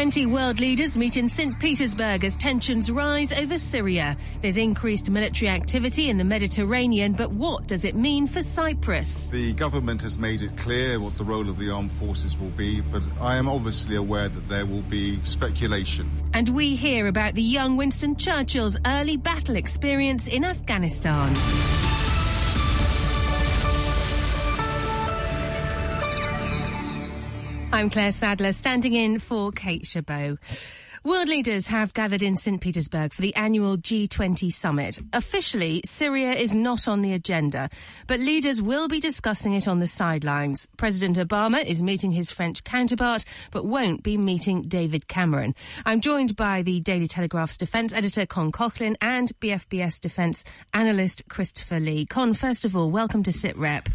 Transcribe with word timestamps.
G20 0.00 0.32
world 0.32 0.60
leaders 0.60 0.96
meet 0.96 1.18
in 1.18 1.28
St. 1.28 1.58
Petersburg 1.60 2.24
as 2.24 2.34
tensions 2.36 2.90
rise 2.90 3.32
over 3.32 3.58
Syria. 3.58 4.16
There's 4.40 4.56
increased 4.56 5.10
military 5.10 5.50
activity 5.50 6.08
in 6.08 6.16
the 6.16 6.24
Mediterranean, 6.24 7.12
but 7.12 7.32
what 7.32 7.66
does 7.66 7.84
it 7.84 7.94
mean 7.94 8.26
for 8.26 8.40
Cyprus? 8.40 9.28
The 9.28 9.52
government 9.52 10.00
has 10.00 10.16
made 10.16 10.40
it 10.40 10.56
clear 10.56 10.98
what 10.98 11.16
the 11.16 11.24
role 11.24 11.50
of 11.50 11.58
the 11.58 11.68
armed 11.68 11.92
forces 11.92 12.38
will 12.38 12.48
be, 12.48 12.80
but 12.80 13.02
I 13.20 13.36
am 13.36 13.46
obviously 13.46 13.96
aware 13.96 14.30
that 14.30 14.48
there 14.48 14.64
will 14.64 14.80
be 14.80 15.18
speculation. 15.24 16.10
And 16.32 16.48
we 16.48 16.76
hear 16.76 17.06
about 17.06 17.34
the 17.34 17.42
young 17.42 17.76
Winston 17.76 18.16
Churchill's 18.16 18.78
early 18.86 19.18
battle 19.18 19.56
experience 19.56 20.26
in 20.26 20.46
Afghanistan. 20.46 21.34
I'm 27.80 27.88
Claire 27.88 28.12
Sadler, 28.12 28.52
standing 28.52 28.92
in 28.92 29.18
for 29.18 29.50
Kate 29.52 29.86
Chabot. 29.86 30.36
World 31.02 31.28
leaders 31.30 31.68
have 31.68 31.94
gathered 31.94 32.22
in 32.22 32.36
St. 32.36 32.60
Petersburg 32.60 33.14
for 33.14 33.22
the 33.22 33.34
annual 33.36 33.78
G20 33.78 34.52
summit. 34.52 35.00
Officially, 35.14 35.80
Syria 35.86 36.32
is 36.32 36.54
not 36.54 36.86
on 36.86 37.00
the 37.00 37.14
agenda, 37.14 37.70
but 38.06 38.20
leaders 38.20 38.60
will 38.60 38.86
be 38.86 39.00
discussing 39.00 39.54
it 39.54 39.66
on 39.66 39.78
the 39.78 39.86
sidelines. 39.86 40.68
President 40.76 41.16
Obama 41.16 41.64
is 41.64 41.82
meeting 41.82 42.12
his 42.12 42.30
French 42.30 42.64
counterpart, 42.64 43.24
but 43.50 43.64
won't 43.64 44.02
be 44.02 44.18
meeting 44.18 44.60
David 44.60 45.08
Cameron. 45.08 45.54
I'm 45.86 46.02
joined 46.02 46.36
by 46.36 46.60
the 46.60 46.80
Daily 46.80 47.08
Telegraph's 47.08 47.56
defence 47.56 47.94
editor, 47.94 48.26
Con 48.26 48.52
Coughlin, 48.52 48.96
and 49.00 49.32
BFBS 49.40 49.98
defence 49.98 50.44
analyst, 50.74 51.22
Christopher 51.30 51.80
Lee. 51.80 52.04
Con, 52.04 52.34
first 52.34 52.66
of 52.66 52.76
all, 52.76 52.90
welcome 52.90 53.22
to 53.22 53.30
SitRep. 53.30 53.86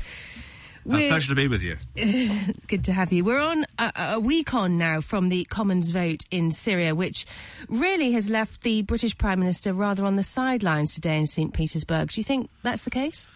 A 0.88 1.09
pleasure 1.09 1.30
to 1.30 1.36
be 1.36 1.47
with 1.47 1.64
you. 1.64 1.78
Good 2.67 2.86
to 2.86 2.94
have 2.94 3.11
you. 3.11 3.23
We're 3.23 3.39
on 3.39 3.66
a, 3.80 3.91
a, 3.95 4.19
week 4.19 4.53
on 4.53 4.78
now 4.78 5.02
from 5.02 5.30
the 5.30 5.44
Commons 5.45 5.89
vote 5.89 6.25
in 6.30 6.52
Syria, 6.52 6.94
which 6.94 7.25
really 7.67 8.11
has 8.11 8.30
left 8.30 8.61
the 8.61 8.83
British 8.83 9.17
Prime 9.17 9.39
Minister 9.39 9.73
rather 9.73 10.06
on 10.06 10.16
the 10.16 10.23
sidelines 10.23 10.94
today 10.94 11.17
in 11.17 11.25
St. 11.25 11.53
Petersburg. 11.53 12.11
Do 12.11 12.19
you 12.19 12.23
think 12.23 12.52
that's 12.61 12.83
the 12.83 12.91
case? 12.91 13.28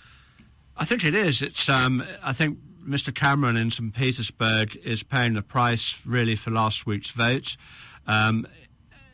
I 0.77 0.85
think 0.85 1.03
it 1.03 1.15
is. 1.15 1.41
It's. 1.41 1.67
Um, 1.67 2.03
I 2.23 2.33
think 2.33 2.59
Mr. 2.87 3.13
Cameron 3.13 3.57
in 3.57 3.71
St. 3.71 3.93
Petersburg 3.93 4.75
is 4.83 5.01
paying 5.01 5.33
the 5.33 5.41
price 5.41 6.05
really 6.05 6.35
for 6.35 6.51
last 6.51 6.85
week's 6.85 7.09
vote. 7.09 7.57
Um, 8.05 8.47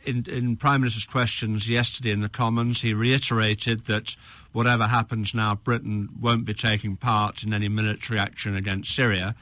in, 0.04 0.24
in 0.28 0.56
Prime 0.56 0.80
Minister's 0.82 1.04
questions 1.04 1.68
yesterday 1.68 2.12
in 2.12 2.20
the 2.20 2.28
Commons, 2.28 2.80
he 2.80 2.94
reiterated 2.94 3.86
that 3.86 4.14
whatever 4.56 4.86
happens 4.86 5.34
now, 5.34 5.54
Britain 5.54 6.08
won't 6.18 6.46
be 6.46 6.54
taking 6.54 6.96
part 6.96 7.42
in 7.42 7.52
any 7.52 7.68
military 7.68 8.18
action 8.18 8.56
against 8.56 8.94
Syria. 8.94 9.34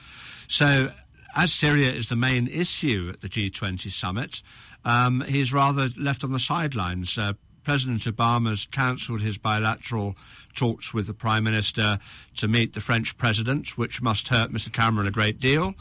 So, 0.48 0.90
as 1.36 1.52
Syria 1.52 1.92
is 1.92 2.08
the 2.08 2.16
main 2.16 2.48
issue 2.48 3.10
at 3.12 3.20
the 3.20 3.28
G20 3.28 3.92
summit, 3.92 4.42
um, 4.84 5.20
he's 5.20 5.52
rather 5.52 5.88
left 5.96 6.24
on 6.24 6.32
the 6.32 6.40
sidelines. 6.40 7.16
Uh, 7.16 7.34
President 7.62 8.00
Obama's 8.02 8.66
cancelled 8.66 9.20
his 9.20 9.38
bilateral 9.38 10.16
talks 10.56 10.92
with 10.92 11.06
the 11.06 11.14
Prime 11.14 11.44
Minister 11.44 12.00
to 12.38 12.48
meet 12.48 12.74
the 12.74 12.80
French 12.80 13.16
President, 13.16 13.78
which 13.78 14.02
must 14.02 14.26
hurt 14.26 14.52
Mr. 14.52 14.72
Cameron 14.72 15.06
a 15.06 15.12
great 15.12 15.38
deal. 15.38 15.74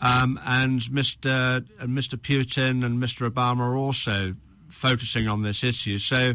Um, 0.00 0.40
and 0.44 0.80
Mr. 0.80 1.64
And 1.78 1.96
Mr. 1.96 2.16
Putin 2.16 2.84
and 2.84 3.00
Mr. 3.00 3.30
Obama 3.30 3.60
are 3.60 3.76
also 3.76 4.34
focusing 4.70 5.28
on 5.28 5.42
this 5.42 5.62
issue. 5.62 5.98
So 5.98 6.34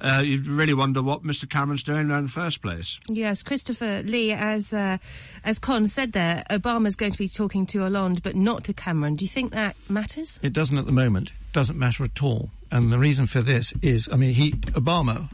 uh, 0.00 0.22
you 0.24 0.42
really 0.42 0.74
wonder 0.74 1.02
what 1.02 1.22
Mr. 1.22 1.48
Cameron's 1.48 1.82
doing 1.82 2.08
there 2.08 2.18
in 2.18 2.24
the 2.24 2.30
first 2.30 2.62
place. 2.62 3.00
Yes, 3.08 3.42
Christopher 3.42 4.02
Lee, 4.04 4.32
as 4.32 4.72
uh, 4.72 4.98
as 5.44 5.58
Con 5.58 5.86
said 5.86 6.12
there, 6.12 6.44
Obama's 6.50 6.96
going 6.96 7.12
to 7.12 7.18
be 7.18 7.28
talking 7.28 7.66
to 7.66 7.80
Hollande, 7.80 8.22
but 8.22 8.36
not 8.36 8.64
to 8.64 8.72
Cameron. 8.72 9.16
Do 9.16 9.24
you 9.24 9.30
think 9.30 9.52
that 9.52 9.76
matters? 9.88 10.38
It 10.42 10.52
doesn't 10.52 10.76
at 10.76 10.86
the 10.86 10.92
moment. 10.92 11.30
It 11.30 11.52
doesn't 11.52 11.78
matter 11.78 12.04
at 12.04 12.22
all. 12.22 12.50
And 12.70 12.92
the 12.92 12.98
reason 12.98 13.26
for 13.26 13.40
this 13.40 13.72
is, 13.80 14.08
I 14.12 14.16
mean, 14.16 14.34
he 14.34 14.52
Obama 14.52 15.30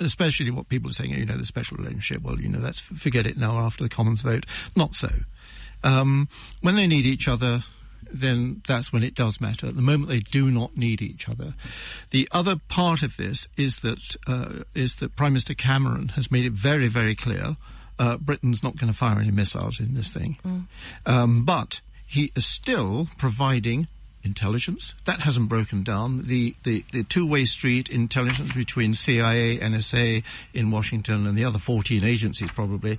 especially 0.00 0.50
what 0.50 0.68
people 0.68 0.90
are 0.90 0.94
saying, 0.94 1.12
you 1.12 1.26
know, 1.26 1.36
the 1.36 1.44
special 1.44 1.76
relationship. 1.76 2.22
Well, 2.22 2.40
you 2.40 2.48
know, 2.48 2.58
that's 2.58 2.80
forget 2.80 3.26
it 3.26 3.36
now 3.36 3.58
after 3.58 3.84
the 3.84 3.90
Commons 3.90 4.22
vote. 4.22 4.46
Not 4.74 4.94
so. 4.94 5.10
Um, 5.84 6.28
when 6.60 6.76
they 6.76 6.86
need 6.86 7.06
each 7.06 7.28
other, 7.28 7.62
then 8.12 8.62
that's 8.66 8.92
when 8.92 9.02
it 9.02 9.14
does 9.14 9.40
matter. 9.40 9.66
At 9.66 9.74
the 9.74 9.82
moment, 9.82 10.08
they 10.08 10.20
do 10.20 10.50
not 10.50 10.76
need 10.76 11.02
each 11.02 11.28
other. 11.28 11.54
The 12.10 12.28
other 12.32 12.56
part 12.68 13.02
of 13.02 13.16
this 13.16 13.48
is 13.56 13.80
that 13.80 14.16
uh, 14.26 14.64
is 14.74 14.96
that 14.96 15.16
Prime 15.16 15.32
Minister 15.32 15.54
Cameron 15.54 16.08
has 16.10 16.30
made 16.30 16.44
it 16.44 16.52
very, 16.52 16.88
very 16.88 17.14
clear 17.14 17.56
uh, 18.00 18.16
Britain's 18.16 18.62
not 18.62 18.76
going 18.76 18.90
to 18.90 18.96
fire 18.96 19.18
any 19.18 19.30
missiles 19.30 19.78
in 19.78 19.94
this 19.94 20.12
thing, 20.12 20.38
mm. 20.44 20.64
um, 21.04 21.44
but 21.44 21.82
he 22.06 22.32
is 22.34 22.46
still 22.46 23.08
providing 23.18 23.86
intelligence. 24.22 24.94
That 25.04 25.22
hasn't 25.22 25.48
broken 25.48 25.82
down. 25.82 26.22
The, 26.22 26.54
the, 26.64 26.84
the 26.92 27.04
two 27.04 27.26
way 27.26 27.44
street 27.44 27.88
intelligence 27.88 28.52
between 28.52 28.94
CIA, 28.94 29.58
NSA 29.58 30.22
in 30.52 30.70
Washington, 30.70 31.26
and 31.26 31.36
the 31.36 31.44
other 31.44 31.58
14 31.58 32.04
agencies 32.04 32.50
probably, 32.50 32.98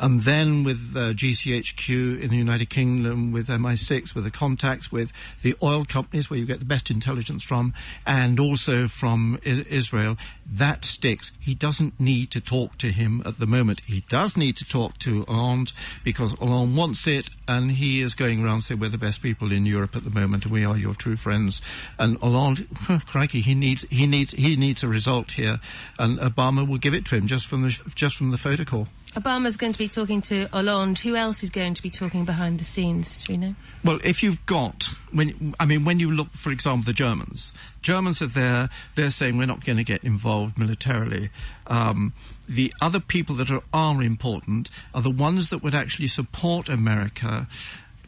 and 0.00 0.20
then 0.20 0.64
with 0.64 0.94
uh, 0.96 1.12
GCHQ 1.12 2.20
in 2.20 2.30
the 2.30 2.36
United 2.36 2.70
Kingdom, 2.70 3.32
with 3.32 3.48
MI6, 3.48 4.14
with 4.14 4.24
the 4.24 4.30
contacts 4.30 4.92
with 4.92 5.12
the 5.42 5.54
oil 5.62 5.84
companies 5.84 6.30
where 6.30 6.38
you 6.38 6.46
get 6.46 6.58
the 6.58 6.64
best 6.64 6.90
intelligence 6.90 7.42
from, 7.42 7.74
and 8.06 8.38
also 8.38 8.88
from 8.88 9.38
Israel. 9.42 10.16
That 10.52 10.84
sticks. 10.84 11.30
He 11.38 11.54
doesn't 11.54 12.00
need 12.00 12.32
to 12.32 12.40
talk 12.40 12.76
to 12.78 12.90
him 12.90 13.22
at 13.24 13.38
the 13.38 13.46
moment. 13.46 13.82
He 13.86 14.04
does 14.08 14.36
need 14.36 14.56
to 14.56 14.64
talk 14.64 14.98
to 14.98 15.24
Hollande 15.26 15.72
because 16.02 16.32
Hollande 16.32 16.76
wants 16.76 17.06
it, 17.06 17.30
and 17.46 17.72
he 17.72 18.00
is 18.00 18.14
going 18.14 18.44
around 18.44 18.62
saying 18.62 18.80
we're 18.80 18.88
the 18.88 18.98
best 18.98 19.22
people 19.22 19.52
in 19.52 19.64
Europe 19.64 19.94
at 19.94 20.02
the 20.02 20.10
moment, 20.10 20.44
and 20.44 20.52
we 20.52 20.59
are 20.64 20.76
your 20.76 20.94
true 20.94 21.16
friends. 21.16 21.62
And 21.98 22.18
Hollande, 22.18 22.66
crikey, 23.06 23.40
he 23.40 23.54
needs 23.54 23.82
he 23.90 24.06
needs 24.06 24.32
he 24.32 24.56
needs 24.56 24.82
a 24.82 24.88
result 24.88 25.32
here, 25.32 25.60
and 25.98 26.18
Obama 26.18 26.66
will 26.66 26.78
give 26.78 26.94
it 26.94 27.04
to 27.06 27.16
him 27.16 27.26
just 27.26 27.46
from 27.46 27.62
the 27.62 27.78
just 27.94 28.16
from 28.16 28.30
the 28.30 28.38
photo 28.38 28.64
call. 28.64 28.88
Obama's 29.14 29.56
going 29.56 29.72
to 29.72 29.78
be 29.78 29.88
talking 29.88 30.20
to 30.22 30.46
Hollande. 30.52 31.00
Who 31.00 31.16
else 31.16 31.42
is 31.42 31.50
going 31.50 31.74
to 31.74 31.82
be 31.82 31.90
talking 31.90 32.24
behind 32.24 32.60
the 32.60 32.64
scenes? 32.64 33.24
Do 33.24 33.32
we 33.32 33.38
know? 33.38 33.54
Well, 33.82 33.98
if 34.04 34.22
you've 34.22 34.44
got, 34.46 34.90
when 35.10 35.54
I 35.58 35.66
mean, 35.66 35.84
when 35.84 35.98
you 35.98 36.12
look, 36.12 36.30
for 36.32 36.52
example, 36.52 36.84
the 36.84 36.92
Germans, 36.92 37.52
Germans 37.82 38.22
are 38.22 38.26
there. 38.26 38.68
They're 38.94 39.10
saying 39.10 39.36
we're 39.36 39.46
not 39.46 39.64
going 39.64 39.78
to 39.78 39.84
get 39.84 40.04
involved 40.04 40.56
militarily. 40.56 41.30
Um, 41.66 42.12
the 42.48 42.72
other 42.80 43.00
people 43.00 43.34
that 43.36 43.50
are, 43.50 43.62
are 43.72 44.02
important 44.02 44.70
are 44.94 45.02
the 45.02 45.10
ones 45.10 45.50
that 45.50 45.62
would 45.62 45.74
actually 45.74 46.08
support 46.08 46.68
America, 46.68 47.48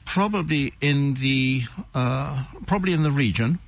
probably 0.04 0.74
in 0.80 1.14
the 1.14 1.64
uh, 1.94 2.44
probably 2.66 2.92
in 2.92 3.02
the 3.02 3.10
region, 3.10 3.58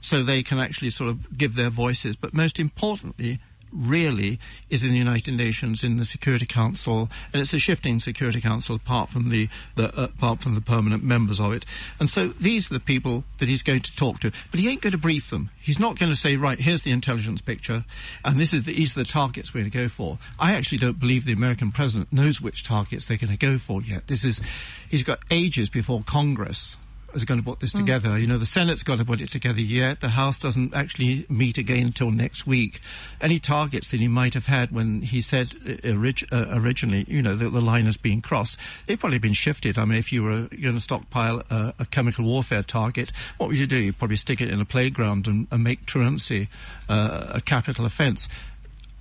so 0.00 0.22
they 0.22 0.42
can 0.42 0.58
actually 0.58 0.90
sort 0.90 1.10
of 1.10 1.36
give 1.36 1.54
their 1.54 1.70
voices. 1.70 2.16
But 2.16 2.34
most 2.34 2.58
importantly, 2.58 3.40
really 3.72 4.38
is 4.68 4.82
in 4.82 4.90
the 4.90 4.98
United 4.98 5.34
Nations 5.34 5.84
in 5.84 5.96
the 5.96 6.04
Security 6.04 6.46
Council, 6.46 7.08
and 7.32 7.40
it's 7.40 7.52
a 7.52 7.58
shifting 7.58 7.98
Security 7.98 8.40
Council 8.40 8.76
apart 8.76 9.08
from 9.08 9.28
the, 9.28 9.48
the 9.76 9.88
uh, 9.98 10.04
apart 10.04 10.40
from 10.40 10.54
the 10.54 10.60
permanent 10.60 11.02
members 11.02 11.40
of 11.40 11.52
it. 11.52 11.64
And 11.98 12.08
so 12.08 12.28
these 12.28 12.70
are 12.70 12.74
the 12.74 12.80
people 12.80 13.24
that 13.38 13.48
he's 13.48 13.62
going 13.62 13.80
to 13.80 13.96
talk 13.96 14.20
to, 14.20 14.32
but 14.50 14.60
he 14.60 14.68
ain't 14.68 14.80
going 14.80 14.92
to 14.92 14.98
brief 14.98 15.30
them. 15.30 15.50
He's 15.60 15.78
not 15.78 15.98
going 15.98 16.10
to 16.10 16.16
say, 16.16 16.36
right, 16.36 16.58
here's 16.58 16.82
the 16.82 16.90
intelligence 16.90 17.40
picture, 17.42 17.84
and 18.24 18.38
this 18.38 18.52
is 18.52 18.64
the, 18.64 18.74
these 18.74 18.96
are 18.96 19.00
the 19.00 19.08
targets 19.08 19.54
we're 19.54 19.60
going 19.60 19.70
to 19.70 19.78
go 19.78 19.88
for. 19.88 20.18
I 20.38 20.52
actually 20.52 20.78
don't 20.78 20.98
believe 20.98 21.24
the 21.24 21.32
American 21.32 21.70
president 21.70 22.12
knows 22.12 22.40
which 22.40 22.64
targets 22.64 23.06
they're 23.06 23.16
going 23.16 23.30
to 23.30 23.36
go 23.36 23.58
for 23.58 23.82
yet. 23.82 24.06
This 24.06 24.24
is 24.24 24.40
he's 24.88 25.04
got 25.04 25.20
ages 25.30 25.68
before 25.68 26.02
Congress 26.02 26.76
is 27.14 27.24
going 27.24 27.40
to 27.40 27.44
put 27.44 27.60
this 27.60 27.72
mm. 27.72 27.78
together. 27.78 28.18
You 28.18 28.26
know, 28.26 28.38
the 28.38 28.46
Senate's 28.46 28.82
got 28.82 28.98
to 28.98 29.04
put 29.04 29.20
it 29.20 29.30
together 29.30 29.60
yet. 29.60 30.00
The 30.00 30.10
House 30.10 30.38
doesn't 30.38 30.74
actually 30.74 31.26
meet 31.28 31.58
again 31.58 31.86
until 31.86 32.10
next 32.10 32.46
week. 32.46 32.80
Any 33.20 33.38
targets 33.38 33.90
that 33.90 34.00
he 34.00 34.08
might 34.08 34.34
have 34.34 34.46
had 34.46 34.70
when 34.70 35.02
he 35.02 35.20
said 35.20 35.54
uh, 35.66 35.90
orig- 35.90 36.28
uh, 36.32 36.46
originally, 36.50 37.04
you 37.08 37.22
know, 37.22 37.34
that 37.34 37.50
the 37.50 37.60
line 37.60 37.86
has 37.86 37.96
been 37.96 38.20
crossed, 38.20 38.58
they've 38.86 38.98
probably 38.98 39.18
been 39.18 39.32
shifted. 39.32 39.78
I 39.78 39.84
mean, 39.84 39.98
if 39.98 40.12
you 40.12 40.22
were 40.22 40.48
going 40.48 40.74
to 40.74 40.80
stockpile 40.80 41.42
a, 41.50 41.74
a, 41.78 41.86
chemical 41.86 42.24
warfare 42.24 42.62
target, 42.62 43.12
what 43.38 43.48
would 43.48 43.58
you 43.58 43.66
do? 43.66 43.76
You'd 43.76 43.98
probably 43.98 44.16
stick 44.16 44.40
it 44.40 44.50
in 44.50 44.60
a 44.60 44.64
playground 44.64 45.26
and, 45.26 45.46
and 45.50 45.64
make 45.64 45.86
truancy 45.86 46.48
uh, 46.88 47.26
a 47.30 47.40
capital 47.40 47.84
offence. 47.84 48.28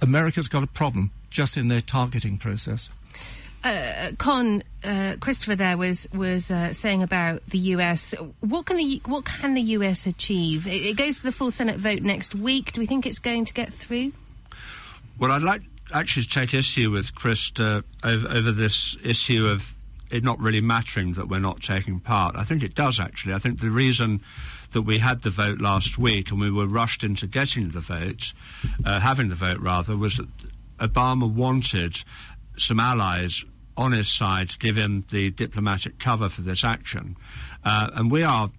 America's 0.02 0.48
got 0.48 0.64
a 0.64 0.68
problem 0.68 1.12
just 1.30 1.58
in 1.58 1.68
their 1.68 1.82
targeting 1.82 2.38
process. 2.38 2.90
Uh, 3.64 4.12
Con 4.18 4.64
uh, 4.84 5.16
Christopher 5.20 5.56
there 5.56 5.78
was 5.78 6.08
was 6.14 6.50
uh, 6.50 6.72
saying 6.72 7.04
about 7.04 7.46
the 7.48 7.58
US. 7.58 8.14
What 8.40 8.66
can 8.66 8.78
the 8.78 9.02
what 9.06 9.26
can 9.26 9.54
the 9.54 9.62
US 9.62 10.06
achieve? 10.06 10.66
It, 10.66 10.86
it, 10.86 10.98
goes 10.98 11.18
to 11.18 11.24
the 11.24 11.32
full 11.32 11.52
Senate 11.52 11.76
vote 11.76 12.02
next 12.02 12.34
week. 12.34 12.72
Do 12.72 12.82
we 12.82 12.88
think 12.88 13.06
it's 13.06 13.20
going 13.20 13.46
to 13.46 13.54
get 13.54 13.74
through? 13.74 14.14
Well, 15.18 15.32
I'd 15.32 15.44
like 15.44 15.62
actually 15.94 16.24
to 16.24 16.30
take 16.30 16.54
issue 16.54 16.92
with 16.92 17.14
Chris 17.16 17.52
uh, 17.60 17.82
over, 18.04 18.28
over 18.30 18.52
this 18.52 18.96
issue 19.04 19.48
of 19.48 19.74
it 20.10 20.24
not 20.24 20.40
really 20.40 20.62
mattering 20.62 21.14
that 21.14 21.28
we're 21.28 21.40
not 21.40 21.62
taking 21.62 22.00
part. 22.00 22.36
I 22.36 22.44
think 22.44 22.64
it 22.64 22.76
does 22.76 23.00
actually. 23.00 23.34
I 23.34 23.40
think 23.40 23.60
the 23.60 23.70
reason 23.70 24.22
that 24.72 24.84
we 24.84 24.98
had 24.98 25.22
the 25.22 25.30
vote 25.30 25.60
last 25.60 25.98
week 25.98 26.32
and 26.32 26.40
we 26.40 26.50
were 26.50 26.68
rushed 26.68 27.04
into 27.04 27.28
getting 27.28 27.70
the 27.70 27.80
vote, 27.80 28.34
uh, 28.86 29.00
having 29.00 29.30
the 29.30 29.36
vote 29.36 29.60
rather, 29.60 29.98
was 29.98 30.18
that 30.18 30.28
Obama 30.80 31.30
wanted 31.32 32.02
some 32.62 32.80
allies 32.80 33.44
on 33.78 33.92
his 33.94 34.10
side 34.10 34.50
to 34.50 34.58
give 34.58 34.76
him 34.76 35.06
the 35.10 35.32
diplomatic 35.32 36.00
cover 36.00 36.30
for 36.30 36.42
this 36.42 36.64
action. 36.64 37.16
Uh, 37.64 37.90
and 37.94 38.12
we 38.12 38.24
are 38.24 38.50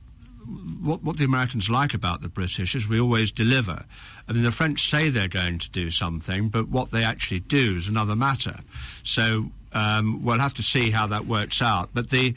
what, 0.83 1.03
what, 1.03 1.19
the 1.19 1.25
Americans 1.25 1.69
like 1.69 1.95
about 1.95 2.23
the 2.23 2.29
British 2.29 2.75
is 2.75 2.89
we 2.89 3.01
always 3.01 3.31
deliver. 3.31 3.85
I 4.27 4.33
mean, 4.33 4.43
the 4.43 4.51
French 4.51 4.89
say 4.89 5.11
they're 5.11 5.29
going 5.29 5.59
to 5.59 5.71
do 5.71 5.91
something, 5.91 6.49
but 6.49 6.69
what 6.69 6.91
they 6.91 7.05
actually 7.05 7.41
do 7.41 7.77
is 7.77 7.89
another 7.89 8.17
matter. 8.17 8.57
So 9.03 9.51
um, 9.73 10.25
we'll 10.25 10.39
have 10.39 10.55
to 10.55 10.63
see 10.63 10.91
how 10.91 11.09
that 11.09 11.27
works 11.27 11.63
out. 11.63 11.91
But 11.93 12.09
the, 12.11 12.35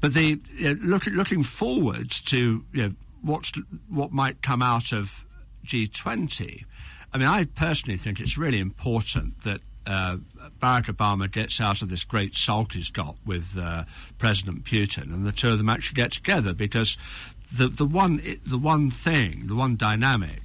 but 0.00 0.12
the 0.14 0.40
you 0.56 0.74
know, 0.74 0.80
look, 0.82 1.06
looking 1.06 1.42
forward 1.42 2.10
to 2.10 2.64
you 2.72 2.82
know, 2.82 2.90
what's 3.22 3.52
what 3.88 4.12
might 4.12 4.42
come 4.42 4.62
out 4.62 4.92
of 4.92 5.24
G20. 5.66 6.64
I 7.12 7.18
mean, 7.18 7.28
I 7.28 7.44
personally 7.44 7.96
think 7.96 8.20
it's 8.20 8.36
really 8.38 8.58
important 8.58 9.42
that 9.42 9.60
uh, 9.88 10.18
Barack 10.60 10.94
Obama 10.94 11.30
gets 11.30 11.60
out 11.60 11.82
of 11.82 11.88
this 11.88 12.04
great 12.04 12.34
sulk 12.34 12.72
he's 12.72 12.90
got 12.90 13.16
with 13.24 13.56
uh, 13.58 13.84
President 14.18 14.64
Putin, 14.64 15.14
and 15.14 15.26
the 15.26 15.32
two 15.32 15.50
of 15.50 15.58
them 15.58 15.68
actually 15.68 15.96
get 15.96 16.12
together 16.12 16.52
because 16.52 16.98
the 17.56 17.68
the 17.68 17.86
one 17.86 18.20
the 18.46 18.58
one 18.58 18.90
thing, 18.90 19.46
the 19.46 19.54
one 19.54 19.76
dynamic 19.76 20.42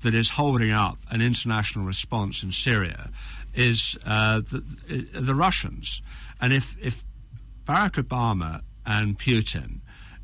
that 0.00 0.14
is 0.14 0.30
holding 0.30 0.70
up 0.70 0.98
an 1.10 1.20
international 1.20 1.84
response 1.84 2.42
in 2.42 2.52
Syria 2.52 3.10
is 3.54 3.98
uh, 4.06 4.40
the, 4.40 5.08
the 5.12 5.34
Russians, 5.34 6.02
and 6.40 6.52
if 6.52 6.76
if 6.80 7.04
Barack 7.66 8.02
Obama 8.02 8.62
and 8.86 9.18
Putin 9.18 9.80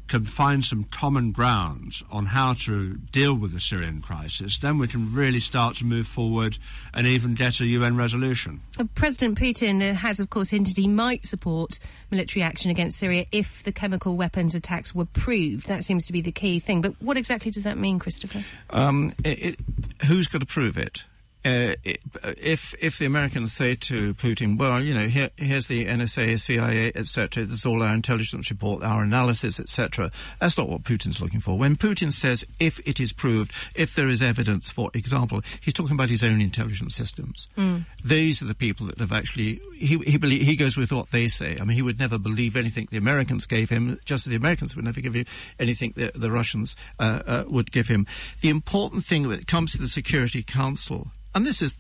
can 0.09 0.25
find 0.25 0.65
some 0.65 0.85
common 0.85 1.33
grounds 1.33 2.03
on 2.11 2.27
how 2.27 2.53
to 2.53 2.95
deal 3.13 3.35
with 3.35 3.53
the 3.53 3.61
Syrian 3.61 4.01
crisis, 4.03 4.59
then 4.59 4.79
we 4.79 4.87
can 4.87 5.15
really 5.15 5.41
start 5.41 5.77
to 5.77 5.85
move 5.85 6.07
forward 6.07 6.59
and 6.93 7.07
even 7.07 7.35
get 7.35 7.61
a 7.61 7.67
UN 7.67 7.97
resolution. 7.97 8.61
President 8.95 9.39
Putin 9.39 9.81
has, 9.95 10.21
of 10.21 10.31
course, 10.31 10.51
hinted 10.51 10.77
he 10.77 10.89
might 10.89 11.25
support 11.25 11.79
military 12.11 12.43
action 12.43 12.71
against 12.71 12.99
Syria 12.99 13.27
if 13.33 13.63
the 13.65 13.73
chemical 13.73 14.17
weapons 14.17 14.55
attacks 14.55 14.95
were 14.95 15.07
proved. 15.07 15.67
That 15.67 15.85
seems 15.85 16.07
to 16.07 16.13
be 16.13 16.21
the 16.21 16.33
key 16.33 16.59
thing. 16.61 16.83
But 16.83 16.95
what 17.01 17.17
exactly 17.17 17.51
does 17.51 17.63
that 17.63 17.79
mean, 17.79 17.99
Christopher? 17.99 18.45
Um, 18.71 19.15
it, 19.25 19.43
it, 19.43 19.61
who's 20.07 20.27
going 20.27 20.41
to 20.41 20.47
prove 20.47 20.77
it? 20.77 21.05
Uh, 21.45 21.75
if 22.39 22.75
if 22.81 22.99
the 22.99 23.07
Americans 23.07 23.53
say 23.53 23.75
to 23.75 24.15
Putin, 24.15 24.59
well, 24.59 24.81
you 24.81 24.95
know, 24.95 25.09
here, 25.09 25.31
here's 25.37 25.67
the 25.67 25.87
NSA, 25.87 26.39
CIA, 26.41 26.93
etc., 26.95 27.45
this 27.45 27.53
is 27.53 27.67
all 27.67 27.83
our 27.83 27.95
intelligence 27.95 28.51
report, 28.51 28.83
our 28.85 29.03
analysis, 29.03 29.59
etc., 29.59 30.11
that's 30.41 30.57
not 30.57 30.69
what 30.69 30.85
Putin's 30.85 31.21
looking 31.21 31.41
for. 31.41 31.59
When 31.59 31.77
Putin 31.77 32.13
says, 32.13 32.45
if 32.61 32.79
it 32.87 33.01
is 33.01 33.13
proved, 33.13 33.53
if 33.75 33.95
there 33.95 34.09
is 34.09 34.23
evidence, 34.23 34.71
for 34.71 34.91
example, 34.95 35.43
he's 35.61 35.75
talking 35.75 35.95
about 35.95 36.11
his 36.11 36.23
own 36.23 36.41
intelligence 36.41 36.95
systems. 36.95 37.49
Mm. 37.57 37.87
These 38.05 38.41
are 38.43 38.47
the 38.47 38.55
people 38.55 38.87
that 38.87 38.99
have 39.01 39.13
actually, 39.13 39.61
he, 39.77 39.99
he, 39.99 40.19
believe, 40.19 40.43
he 40.43 40.55
goes 40.55 40.77
with 40.77 40.93
what 40.93 41.11
they 41.11 41.29
say. 41.29 41.59
I 41.61 41.65
mean, 41.65 41.77
he 41.77 41.83
would 41.83 41.99
never 41.99 42.19
believe 42.19 42.57
anything 42.57 42.89
the 42.91 42.99
Americans 42.99 43.47
gave 43.47 43.69
him, 43.69 43.99
just 44.05 44.27
as 44.27 44.31
the 44.31 44.37
Americans 44.37 44.77
would 44.77 44.85
never 44.85 45.01
give 45.01 45.17
you 45.17 45.25
anything 45.59 45.93
that 45.97 46.15
the 46.15 46.31
Russians 46.31 46.77
uh, 47.01 47.23
uh, 47.27 47.45
would 47.49 47.73
give 47.73 47.89
him. 47.89 48.07
The 48.43 48.51
important 48.51 49.05
thing 49.05 49.27
when 49.27 49.41
it 49.41 49.47
comes 49.47 49.73
to 49.73 49.79
the 49.79 49.89
Security 49.89 50.43
Council, 50.43 51.11
and 51.35 51.47
this 51.47 51.63
is 51.63 51.77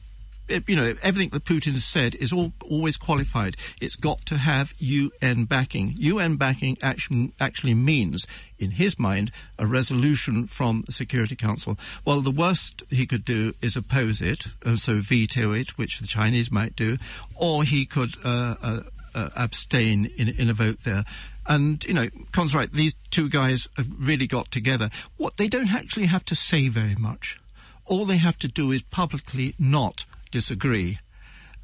you 0.66 0.76
know, 0.76 0.94
everything 1.02 1.30
that 1.30 1.44
Putin 1.44 1.72
has 1.72 1.84
said 1.84 2.14
is 2.16 2.32
all, 2.32 2.52
always 2.68 2.96
qualified. 2.96 3.56
It's 3.80 3.96
got 3.96 4.26
to 4.26 4.38
have 4.38 4.74
UN 4.78 5.44
backing. 5.44 5.94
UN 5.96 6.36
backing 6.36 6.76
actually, 6.82 7.74
means, 7.74 8.26
in 8.58 8.72
his 8.72 8.98
mind, 8.98 9.30
a 9.58 9.66
resolution 9.66 10.46
from 10.46 10.82
the 10.82 10.92
Security 10.92 11.36
Council. 11.36 11.78
Well, 12.04 12.20
the 12.20 12.30
worst 12.30 12.82
he 12.90 13.06
could 13.06 13.24
do 13.24 13.54
is 13.62 13.76
oppose 13.76 14.20
it, 14.20 14.46
and 14.64 14.78
so 14.78 15.00
veto 15.00 15.52
it, 15.52 15.78
which 15.78 16.00
the 16.00 16.06
Chinese 16.06 16.50
might 16.50 16.76
do, 16.76 16.98
or 17.34 17.64
he 17.64 17.86
could 17.86 18.14
uh, 18.24 18.56
uh, 18.62 18.80
uh, 19.14 19.30
abstain 19.36 20.10
in, 20.16 20.28
in 20.28 20.50
a 20.50 20.54
vote 20.54 20.80
there. 20.84 21.04
And, 21.46 21.84
you 21.84 21.94
know, 21.94 22.08
Con's 22.30 22.54
right, 22.54 22.70
these 22.72 22.94
two 23.10 23.28
guys 23.28 23.68
have 23.76 23.88
really 23.98 24.26
got 24.26 24.50
together. 24.50 24.90
What 25.16 25.38
they 25.38 25.48
don't 25.48 25.72
actually 25.72 26.06
have 26.06 26.24
to 26.26 26.34
say 26.34 26.68
very 26.68 26.94
much 26.94 27.40
all 27.86 28.04
they 28.04 28.16
have 28.16 28.38
to 28.38 28.48
do 28.48 28.70
is 28.70 28.82
publicly 28.82 29.54
not 29.58 30.04
disagree, 30.30 30.98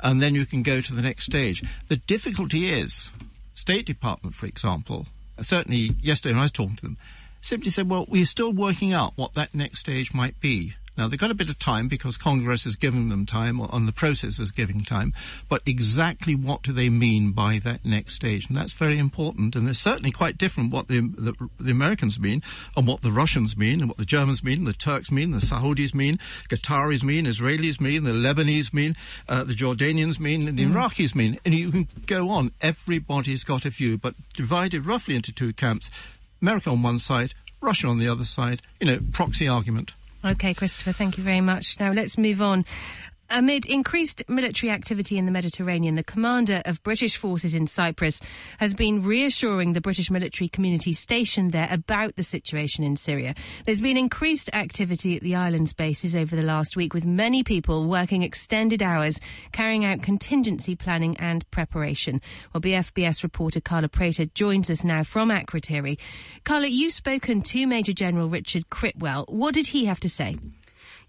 and 0.00 0.22
then 0.22 0.34
you 0.34 0.46
can 0.46 0.62
go 0.62 0.80
to 0.80 0.94
the 0.94 1.02
next 1.02 1.24
stage. 1.24 1.62
The 1.88 1.96
difficulty 1.96 2.68
is, 2.68 3.10
State 3.54 3.86
Department, 3.86 4.34
for 4.34 4.46
example, 4.46 5.06
certainly 5.40 5.92
yesterday 6.00 6.32
when 6.32 6.40
I 6.40 6.44
was 6.44 6.52
talking 6.52 6.76
to 6.76 6.82
them, 6.82 6.96
simply 7.40 7.70
said, 7.70 7.88
well, 7.88 8.06
we're 8.08 8.24
still 8.24 8.52
working 8.52 8.92
out 8.92 9.12
what 9.16 9.34
that 9.34 9.54
next 9.54 9.80
stage 9.80 10.12
might 10.12 10.38
be. 10.40 10.74
Now, 10.98 11.06
they've 11.06 11.18
got 11.18 11.30
a 11.30 11.34
bit 11.34 11.48
of 11.48 11.60
time 11.60 11.86
because 11.86 12.16
Congress 12.16 12.66
is 12.66 12.74
giving 12.74 13.08
them 13.08 13.24
time, 13.24 13.60
or 13.60 13.72
on 13.72 13.86
the 13.86 13.92
process 13.92 14.40
is 14.40 14.50
giving 14.50 14.82
time, 14.82 15.14
but 15.48 15.62
exactly 15.64 16.34
what 16.34 16.62
do 16.62 16.72
they 16.72 16.88
mean 16.88 17.30
by 17.30 17.60
that 17.60 17.84
next 17.84 18.14
stage? 18.14 18.48
And 18.48 18.56
that's 18.56 18.72
very 18.72 18.98
important, 18.98 19.54
and 19.54 19.64
they're 19.64 19.74
certainly 19.74 20.10
quite 20.10 20.36
different 20.36 20.72
what 20.72 20.88
the, 20.88 21.00
the, 21.00 21.34
the 21.60 21.70
Americans 21.70 22.18
mean, 22.18 22.42
and 22.76 22.88
what 22.88 23.02
the 23.02 23.12
Russians 23.12 23.56
mean, 23.56 23.80
and 23.80 23.88
what 23.88 23.98
the 23.98 24.04
Germans 24.04 24.42
mean, 24.42 24.64
the 24.64 24.72
Turks 24.72 25.12
mean, 25.12 25.30
the 25.30 25.38
Saudis 25.38 25.94
mean, 25.94 26.18
Qataris 26.48 27.04
mean, 27.04 27.26
Israelis 27.26 27.80
mean, 27.80 28.02
the 28.02 28.10
Lebanese 28.10 28.74
mean, 28.74 28.96
uh, 29.28 29.44
the 29.44 29.54
Jordanians 29.54 30.18
mean, 30.18 30.48
and 30.48 30.58
the 30.58 30.66
mm. 30.66 30.72
Iraqis 30.72 31.14
mean. 31.14 31.38
And 31.44 31.54
you 31.54 31.70
can 31.70 31.88
go 32.06 32.28
on. 32.30 32.50
Everybody's 32.60 33.44
got 33.44 33.64
a 33.64 33.70
view, 33.70 33.98
but 33.98 34.16
divided 34.34 34.84
roughly 34.84 35.14
into 35.14 35.30
two 35.30 35.52
camps. 35.52 35.92
America 36.42 36.70
on 36.70 36.82
one 36.82 36.98
side, 36.98 37.34
Russia 37.60 37.86
on 37.86 37.98
the 37.98 38.08
other 38.08 38.24
side, 38.24 38.62
you 38.80 38.86
know, 38.88 38.98
proxy 39.12 39.46
argument. 39.46 39.92
Okay, 40.24 40.52
Christopher, 40.52 40.92
thank 40.92 41.16
you 41.16 41.24
very 41.24 41.40
much. 41.40 41.78
Now 41.78 41.92
let's 41.92 42.18
move 42.18 42.42
on. 42.42 42.64
Amid 43.30 43.66
increased 43.66 44.22
military 44.26 44.72
activity 44.72 45.18
in 45.18 45.26
the 45.26 45.30
Mediterranean, 45.30 45.96
the 45.96 46.02
commander 46.02 46.62
of 46.64 46.82
British 46.82 47.18
forces 47.18 47.52
in 47.52 47.66
Cyprus 47.66 48.22
has 48.58 48.72
been 48.72 49.02
reassuring 49.02 49.74
the 49.74 49.82
British 49.82 50.10
military 50.10 50.48
community 50.48 50.94
stationed 50.94 51.52
there 51.52 51.68
about 51.70 52.16
the 52.16 52.22
situation 52.22 52.84
in 52.84 52.96
Syria. 52.96 53.34
There's 53.66 53.82
been 53.82 53.98
increased 53.98 54.48
activity 54.54 55.14
at 55.16 55.22
the 55.22 55.34
island's 55.34 55.74
bases 55.74 56.14
over 56.14 56.34
the 56.34 56.42
last 56.42 56.74
week, 56.74 56.94
with 56.94 57.04
many 57.04 57.44
people 57.44 57.86
working 57.86 58.22
extended 58.22 58.82
hours, 58.82 59.20
carrying 59.52 59.84
out 59.84 60.00
contingency 60.00 60.74
planning 60.74 61.14
and 61.18 61.48
preparation. 61.50 62.22
Well, 62.54 62.62
BFBS 62.62 63.22
reporter 63.22 63.60
Carla 63.60 63.90
Prater 63.90 64.24
joins 64.24 64.70
us 64.70 64.82
now 64.82 65.02
from 65.02 65.28
Akrotiri. 65.28 65.98
Carla, 66.44 66.68
you've 66.68 66.94
spoken 66.94 67.42
to 67.42 67.66
Major 67.66 67.92
General 67.92 68.30
Richard 68.30 68.70
Cripwell. 68.70 69.26
What 69.28 69.52
did 69.52 69.66
he 69.68 69.84
have 69.84 70.00
to 70.00 70.08
say? 70.08 70.36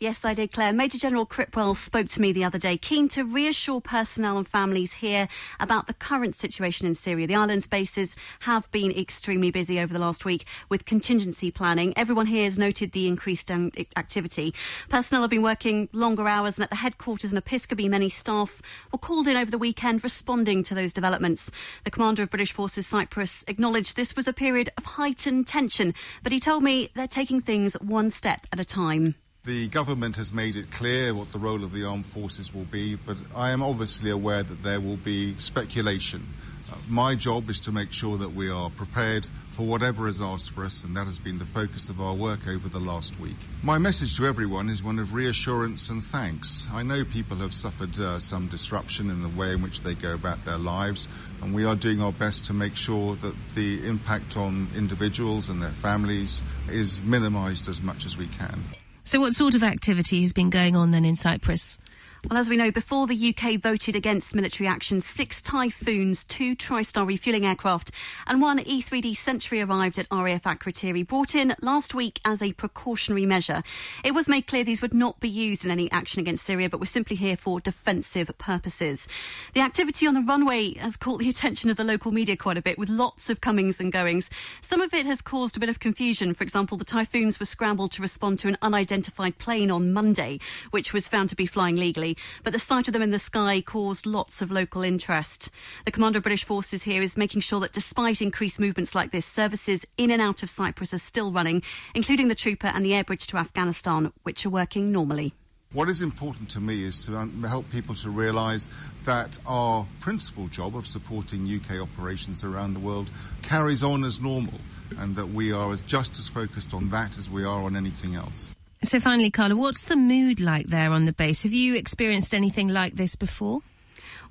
Yes, 0.02 0.24
I 0.24 0.34
did, 0.34 0.54
Claire. 0.54 0.72
Major 0.72 0.98
General 0.98 1.26
Cripwell 1.26 1.76
spoke 1.76 2.08
to 2.08 2.22
me 2.22 2.32
the 2.32 2.46
other 2.46 2.58
day, 2.58 2.78
keen 2.78 3.10
to 3.10 3.26
reassure 3.26 3.82
personnel 3.82 4.38
and 4.38 4.48
families 4.48 4.94
here 4.94 5.28
about 5.60 5.88
the 5.88 5.94
current 5.94 6.38
situation 6.38 6.88
in 6.88 6.96
Syria. 6.96 7.28
The 7.28 7.36
island's 7.36 7.68
bases 7.68 8.16
have 8.40 8.72
been 8.72 8.94
extremely 8.94 9.52
busy 9.52 9.78
over 9.78 9.92
the 9.92 10.00
last 10.00 10.24
week 10.24 10.46
with 10.70 10.86
contingency 10.86 11.52
planning. 11.52 11.92
Everyone 11.98 12.28
here 12.28 12.46
has 12.46 12.58
noted 12.58 12.94
the 12.94 13.10
increased 13.10 13.52
um, 13.52 13.74
activity. 13.98 14.54
Personnel 14.88 15.24
have 15.24 15.32
been 15.32 15.42
working 15.42 15.90
longer 15.92 16.30
hours, 16.30 16.56
and 16.56 16.64
at 16.64 16.70
the 16.70 16.78
headquarters 16.78 17.34
in 17.34 17.38
Episcopi, 17.38 17.90
many 17.90 18.08
staff 18.10 18.62
were 18.94 19.00
called 19.00 19.28
in 19.28 19.36
over 19.36 19.52
the 19.52 19.58
weekend 19.58 20.02
responding 20.02 20.64
to 20.64 20.74
those 20.74 20.94
developments. 20.94 21.52
The 21.84 21.92
commander 21.92 22.24
of 22.24 22.30
British 22.30 22.54
Forces 22.54 22.88
Cyprus 22.88 23.44
acknowledged 23.50 23.98
this 23.98 24.16
was 24.16 24.30
a 24.30 24.34
period 24.34 24.70
of 24.78 24.86
heightened 24.86 25.46
tension, 25.48 25.94
but 26.24 26.32
he 26.32 26.40
told 26.40 26.64
me 26.64 26.90
they're 26.96 27.06
taking 27.06 27.42
things 27.42 27.74
one 27.82 28.10
step 28.12 28.48
at 28.54 28.62
a 28.62 28.66
time. 28.66 29.16
The 29.46 29.70
government 29.70 30.18
has 30.18 30.34
made 30.34 30.58
it 30.58 30.70
clear 30.70 31.14
what 31.14 31.32
the 31.32 31.40
role 31.40 31.64
of 31.64 31.72
the 31.72 31.86
armed 31.86 32.06
forces 32.06 32.54
will 32.54 32.66
be, 32.66 32.96
but 32.96 33.16
I 33.34 33.52
am 33.52 33.64
obviously 33.64 34.12
aware 34.12 34.44
that 34.44 34.64
there 34.64 34.82
will 34.82 34.98
be 34.98 35.34
speculation. 35.40 36.28
Uh, 36.70 36.76
my 36.90 37.16
job 37.16 37.50
is 37.50 37.62
to 37.62 37.72
make 37.72 37.94
sure 37.94 38.18
that 38.18 38.34
we 38.34 38.50
are 38.50 38.70
prepared 38.70 39.30
for 39.52 39.64
whatever 39.64 40.10
is 40.10 40.22
asked 40.22 40.52
for 40.52 40.66
us, 40.66 40.84
and 40.84 40.94
that 40.98 41.06
has 41.06 41.20
been 41.20 41.38
the 41.38 41.46
focus 41.46 41.88
of 41.88 42.02
our 42.02 42.14
work 42.14 42.50
over 42.50 42.68
the 42.68 42.82
last 42.82 43.18
week. 43.22 43.38
My 43.64 43.78
message 43.78 44.18
to 44.18 44.26
everyone 44.26 44.68
is 44.68 44.84
one 44.84 45.00
of 45.00 45.14
reassurance 45.14 45.90
and 45.90 46.04
thanks. 46.04 46.68
I 46.74 46.84
know 46.84 47.06
people 47.06 47.38
have 47.38 47.54
suffered 47.54 47.98
uh, 47.98 48.20
some 48.20 48.48
disruption 48.48 49.10
in 49.10 49.24
the 49.24 49.30
way 49.30 49.54
in 49.54 49.62
which 49.62 49.82
they 49.82 49.96
go 49.96 50.16
about 50.16 50.44
their 50.44 50.58
lives, 50.58 51.08
and 51.42 51.56
we 51.56 51.64
are 51.64 51.78
doing 51.78 52.02
our 52.02 52.12
best 52.12 52.44
to 52.46 52.54
make 52.54 52.76
sure 52.76 53.16
that 53.16 53.36
the 53.56 53.88
impact 53.88 54.36
on 54.36 54.68
individuals 54.76 55.48
and 55.48 55.62
their 55.62 55.72
families 55.72 56.42
is 56.70 57.02
minimized 57.02 57.70
as 57.70 57.82
much 57.82 58.06
as 58.06 58.18
we 58.18 58.28
can. 58.28 58.62
So, 59.10 59.20
what 59.20 59.34
sort 59.34 59.56
of 59.56 59.64
activity 59.64 60.22
has 60.22 60.34
been 60.34 60.52
going 60.52 60.76
on 60.76 60.92
then 60.92 61.04
in 61.04 61.16
Cyprus? 61.16 61.80
Well, 62.28 62.38
as 62.38 62.50
we 62.50 62.58
know, 62.58 62.70
before 62.70 63.08
the 63.08 63.34
UK 63.34 63.62
voted 63.62 63.96
against 63.96 64.36
military 64.36 64.68
action, 64.68 65.00
six 65.00 65.42
Typhoons, 65.42 66.26
two 66.26 66.54
TriStar 66.54 67.08
refueling 67.08 67.46
aircraft, 67.46 67.92
and 68.28 68.42
one 68.42 68.60
E3D 68.60 69.16
Sentry 69.16 69.62
arrived 69.62 69.98
at 69.98 70.06
RAF 70.12 70.44
Akrotiri, 70.44 71.08
brought 71.08 71.34
in 71.34 71.56
last 71.62 71.96
week 71.96 72.20
as 72.26 72.42
a 72.42 72.52
precautionary 72.52 73.26
measure. 73.26 73.64
It 74.04 74.14
was 74.14 74.28
made 74.28 74.48
clear 74.48 74.66
these 74.66 74.82
would 74.82 74.94
not 74.94 75.22
be 75.22 75.30
used 75.30 75.64
in 75.64 75.72
any 75.72 75.90
action 75.92 76.20
against 76.20 76.44
Syria, 76.44 76.70
but 76.70 76.82
were 76.82 76.86
simply 76.86 77.16
here 77.16 77.38
for 77.38 77.62
defensive 77.62 78.30
purposes. 78.38 79.08
The 79.54 79.62
activity 79.62 80.06
on 80.06 80.14
the 80.14 80.22
runway 80.22 80.74
has 80.74 80.98
caught 80.98 81.20
the 81.20 81.30
attention 81.30 81.70
of 81.70 81.78
the 81.78 81.86
local 81.86 82.12
media 82.12 82.36
quite 82.36 82.58
a 82.58 82.62
bit, 82.62 82.78
with 82.78 82.90
lots 82.90 83.30
of 83.30 83.40
comings 83.40 83.80
and 83.80 83.94
goings. 83.94 84.30
Some 84.60 84.82
of 84.82 84.94
it 84.94 85.06
has 85.06 85.22
caused 85.22 85.56
a 85.56 85.62
bit 85.62 85.70
of 85.70 85.80
confusion. 85.80 86.34
For 86.34 86.44
example, 86.44 86.78
the 86.78 86.84
Typhoons 86.84 87.40
were 87.40 87.46
scrambled 87.46 87.94
to 87.94 88.02
respond 88.02 88.40
to 88.40 88.50
an 88.50 88.58
unidentified 88.62 89.38
plane 89.38 89.72
on 89.72 89.94
Monday, 89.94 90.42
which 90.72 90.92
was 90.92 91.08
found 91.08 91.30
to 91.30 91.36
be 91.38 91.46
flying 91.46 91.78
legally 91.78 92.09
but 92.44 92.54
the 92.54 92.60
sight 92.60 92.88
of 92.88 92.94
them 92.94 93.02
in 93.02 93.12
the 93.12 93.20
sky 93.20 93.62
caused 93.62 94.06
lots 94.06 94.42
of 94.42 94.52
local 94.52 94.82
interest. 94.82 95.50
The 95.86 95.92
Commander 95.92 96.18
of 96.18 96.24
British 96.24 96.44
Forces 96.44 96.84
here 96.84 97.02
is 97.02 97.18
making 97.18 97.42
sure 97.42 97.60
that 97.60 97.74
despite 97.74 98.22
increased 98.22 98.60
movements 98.60 98.96
like 98.96 99.12
this, 99.12 99.26
services 99.26 99.86
in 99.98 100.12
and 100.12 100.22
out 100.22 100.44
of 100.44 100.50
Cyprus 100.50 100.94
are 100.94 101.00
still 101.00 101.32
running, 101.32 101.62
including 101.94 102.28
the 102.28 102.36
trooper 102.36 102.68
and 102.68 102.86
the 102.86 102.94
air 102.94 103.04
bridge 103.04 103.28
to 103.28 103.38
Afghanistan, 103.38 104.12
which 104.24 104.46
are 104.46 104.50
working 104.50 104.92
normally. 104.92 105.34
What 105.72 105.88
is 105.88 106.02
important 106.02 106.50
to 106.52 106.60
me 106.60 106.84
is 106.84 106.98
to 107.06 107.16
um, 107.16 107.44
help 107.44 107.70
people 107.70 107.94
to 107.94 108.10
realise 108.10 108.72
that 109.04 109.38
our 109.46 109.86
principal 110.00 110.48
job 110.48 110.76
of 110.76 110.88
supporting 110.88 111.46
UK 111.46 111.80
operations 111.80 112.44
around 112.44 112.74
the 112.74 112.80
world 112.80 113.12
carries 113.44 113.84
on 113.84 114.04
as 114.04 114.20
normal 114.20 114.60
and 114.98 115.16
that 115.16 115.28
we 115.28 115.52
are 115.52 115.76
just 115.76 116.18
as 116.18 116.28
focused 116.28 116.74
on 116.74 116.90
that 116.90 117.20
as 117.20 117.30
we 117.30 117.44
are 117.44 117.62
on 117.62 117.76
anything 117.76 118.16
else. 118.16 118.50
So 118.82 119.00
finally, 119.00 119.30
Carla, 119.30 119.56
what's 119.58 119.84
the 119.84 119.98
mood 119.98 120.40
like 120.40 120.68
there 120.68 120.92
on 120.92 121.06
the 121.06 121.12
base? 121.12 121.44
Have 121.44 121.54
you 121.54 121.76
experienced 121.76 122.34
anything 122.34 122.70
like 122.70 122.96
this 122.96 123.16
before? 123.16 123.62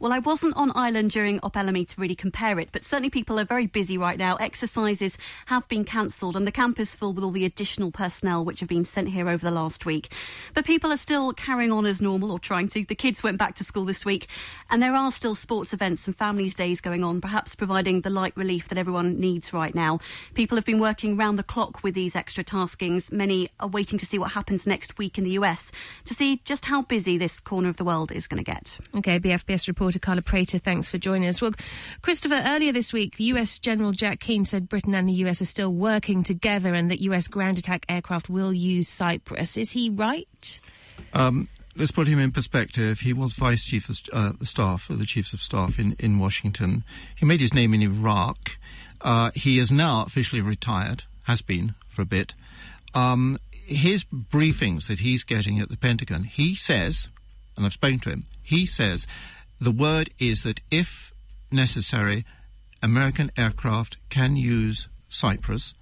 Well, 0.01 0.13
I 0.13 0.21
wasn't 0.21 0.57
on 0.57 0.71
island 0.77 1.11
during 1.11 1.41
Op 1.43 1.55
to 1.55 1.95
really 1.97 2.15
compare 2.15 2.61
it, 2.61 2.69
but 2.71 2.85
certainly 2.85 3.11
people 3.11 3.41
are 3.41 3.45
very 3.45 3.67
busy 3.67 3.99
right 3.99 4.17
now. 4.17 4.37
Exercises 4.37 5.19
have 5.47 5.67
been 5.69 5.85
cancelled, 5.85 6.37
and 6.37 6.47
the 6.47 6.53
camp 6.53 6.79
is 6.79 6.95
full 6.95 7.13
with 7.13 7.25
all 7.25 7.33
the 7.33 7.45
additional 7.45 7.91
personnel 7.91 8.45
which 8.45 8.61
have 8.61 8.69
been 8.69 8.85
sent 8.85 9.09
here 9.09 9.29
over 9.29 9.45
the 9.45 9.51
last 9.51 9.87
week. 9.87 10.13
But 10.55 10.67
people 10.67 10.93
are 10.93 10.97
still 10.97 11.33
carrying 11.33 11.73
on 11.73 11.85
as 11.85 12.01
normal, 12.01 12.31
or 12.31 12.39
trying 12.39 12.69
to. 12.69 12.85
The 12.85 12.95
kids 12.95 13.25
went 13.25 13.39
back 13.39 13.57
to 13.57 13.65
school 13.65 13.85
this 13.85 14.05
week, 14.05 14.29
and 14.71 14.81
there 14.81 14.95
are 14.95 15.11
still 15.11 15.35
sports 15.35 15.73
events 15.73 16.07
and 16.07 16.17
families' 16.17 16.55
days 16.55 16.81
going 16.81 17.03
on, 17.03 17.21
perhaps 17.21 17.57
providing 17.57 18.03
the 18.03 18.11
light 18.11 18.37
relief 18.37 18.69
that 18.69 18.79
everyone 18.79 19.19
needs 19.19 19.53
right 19.53 19.75
now. 19.75 19.99
People 20.35 20.57
have 20.57 20.65
been 20.65 20.79
working 20.79 21.17
round 21.17 21.41
the 21.41 21.43
clock 21.43 21.83
with 21.83 21.95
these 21.95 22.15
extra 22.15 22.45
taskings. 22.45 23.11
Many 23.11 23.49
are 23.59 23.69
waiting 23.69 23.99
to 23.99 24.07
see 24.07 24.21
what 24.21 24.31
happens 24.31 24.65
next 24.65 24.97
week 24.97 25.19
in 25.19 25.25
the 25.25 25.33
US 25.33 25.73
to 26.05 26.15
see 26.15 26.41
just 26.45 26.67
how 26.67 26.83
busy 26.83 27.19
this 27.19 27.41
corner 27.41 27.69
of 27.69 27.79
the 27.79 27.85
world 27.85 28.13
is 28.13 28.29
going 28.29 28.45
to 28.45 28.49
get. 28.49 28.79
Okay, 28.95 29.19
BFBS 29.19 29.67
report 29.67 29.88
reporter 29.89 29.99
Carla 29.99 30.23
Prater. 30.23 30.59
Thanks 30.59 30.91
for 30.91 30.99
joining 30.99 31.29
us. 31.31 31.41
Well, 31.41 31.53
Christopher, 32.03 32.43
earlier 32.47 32.73
this 32.73 32.93
week, 32.93 33.15
US 33.19 33.59
General 33.59 33.93
Jack 33.93 34.21
Keane 34.21 34.45
said 34.45 34.69
Britain 34.69 34.95
and 34.95 35.09
the 35.09 35.15
US 35.25 35.41
are 35.41 35.47
still 35.47 35.73
working 35.73 36.23
together 36.23 36.75
and 36.75 36.91
that 36.91 37.01
US 37.01 37.27
ground 37.27 37.59
attack 37.59 37.87
aircraft 37.89 38.29
will 38.29 38.53
use 38.53 38.87
Cyprus. 38.87 39.57
Is 39.57 39.71
he 39.71 39.89
right? 39.89 40.61
Um, 41.15 41.49
let's 41.75 41.91
put 41.91 42.07
him 42.07 42.19
in 42.19 42.33
perspective. 42.33 43.01
He 43.01 43.15
was 43.15 43.33
Vice 43.33 43.65
Chief 43.65 43.89
of 43.89 43.99
uh, 44.13 44.45
Staff, 44.45 44.91
or 44.91 44.97
the 44.97 45.07
Chiefs 45.07 45.33
of 45.33 45.41
Staff 45.41 45.79
in, 45.79 45.97
in 45.99 46.19
Washington. 46.19 46.85
He 47.17 47.25
made 47.25 47.41
his 47.41 47.55
name 47.55 47.73
in 47.73 47.81
Iraq. 47.81 48.59
Uh, 49.01 49.31
he 49.35 49.59
is 49.59 49.73
now 49.73 50.05
officially 50.07 50.43
retired, 50.43 51.05
has 51.23 51.41
been 51.41 51.75
for 51.89 52.03
a 52.03 52.07
bit. 52.07 52.35
Um, 52.93 53.39
his 53.51 54.05
briefings 54.05 54.89
that 54.89 54.99
he's 54.99 55.25
getting 55.25 55.61
at 55.61 55.71
the 55.71 55.79
Pentagon, 55.79 56.25
he 56.25 56.55
says, 56.55 57.09
and 57.57 57.65
I've 57.65 57.73
spoken 57.73 58.01
to 58.01 58.11
him, 58.11 58.25
he 58.43 58.67
says 58.67 59.07
the 59.61 59.71
word 59.71 60.11
is 60.19 60.43
that 60.43 60.61
if 60.71 61.13
necessary, 61.51 62.25
American 62.83 63.31
aircraft 63.37 63.97
can 64.09 64.37
use 64.37 64.89
Cyprus, 65.09 65.75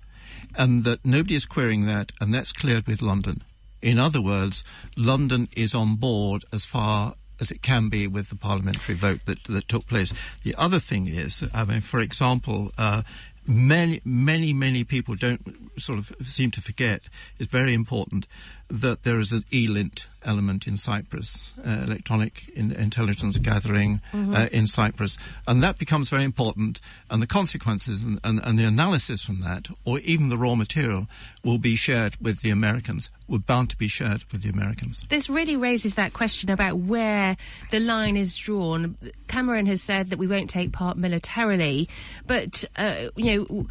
and 0.57 0.85
that 0.85 1.05
nobody 1.05 1.35
is 1.35 1.47
querying 1.47 1.87
that, 1.87 2.13
and 2.21 2.33
that's 2.33 2.53
cleared 2.53 2.87
with 2.87 3.03
London. 3.03 3.43
In 3.83 3.99
other 3.99 4.23
words, 4.23 4.65
London 4.97 5.49
is 5.57 5.75
on 5.75 5.97
board 5.97 6.45
as 6.53 6.65
far 6.65 7.15
as 7.41 7.51
it 7.51 7.63
can 7.63 7.89
be 7.89 8.07
with 8.07 8.31
the 8.31 8.37
parliamentary 8.37 8.95
vote 8.95 9.27
that, 9.27 9.45
that 9.45 9.69
took 9.69 9.87
place. 9.87 10.13
The 10.43 10.55
other 10.57 10.79
thing 10.79 11.07
is, 11.07 11.45
I 11.53 11.65
mean, 11.65 11.83
for 11.83 12.01
example, 12.01 12.73
uh, 12.79 13.03
many, 13.47 14.01
many, 14.05 14.53
many 14.53 14.85
people 14.85 15.15
don't 15.15 15.66
sort 15.79 15.99
of 15.99 16.15
seem 16.25 16.51
to 16.53 16.61
forget, 16.61 17.03
it's 17.39 17.51
very 17.51 17.75
important 17.75 18.27
that 18.69 19.05
there 19.05 19.21
is 19.21 19.33
an 19.33 19.45
ELINT 19.53 20.07
element 20.25 20.67
in 20.67 20.77
Cyprus, 20.77 21.55
uh, 21.65 21.85
electronic 21.85 22.49
in- 22.49 22.73
intelligence 22.73 23.39
gathering 23.39 24.01
mm-hmm. 24.13 24.35
uh, 24.35 24.47
in 24.51 24.67
Cyprus. 24.67 25.17
And 25.47 25.63
that 25.63 25.79
becomes 25.79 26.11
very 26.11 26.25
important. 26.25 26.81
And 27.09 27.23
the 27.23 27.29
consequences 27.29 28.03
and, 28.03 28.19
and, 28.25 28.41
and, 28.43 28.59
the 28.59 28.65
analysis 28.65 29.25
from 29.25 29.41
that, 29.43 29.69
or 29.85 30.01
even 30.01 30.29
the 30.29 30.37
raw 30.37 30.57
material, 30.57 31.07
will 31.45 31.59
be 31.59 31.77
shared 31.77 32.17
with 32.21 32.41
the 32.41 32.51
Americans, 32.51 33.09
We're 33.29 33.39
bound 33.39 33.71
to 33.71 33.79
be 33.79 33.87
shared 33.87 34.25
with 34.33 34.43
the 34.43 34.49
Americans. 34.49 35.05
This 35.09 35.29
really 35.29 35.57
raises 35.57 35.95
that 35.95 36.13
question 36.13 36.51
about 36.51 36.79
where 36.79 37.37
the 37.71 37.79
line 37.79 38.17
is 38.17 38.37
drawn. 38.37 38.97
Cameron 39.29 39.67
has 39.67 39.81
said 39.81 40.11
that 40.11 40.19
we 40.19 40.27
won't 40.27 40.51
take 40.51 40.73
part 40.73 40.97
militarily, 40.97 41.89
but, 42.27 42.65
uh, 42.77 43.11
you 43.15 43.47
know, 43.47 43.67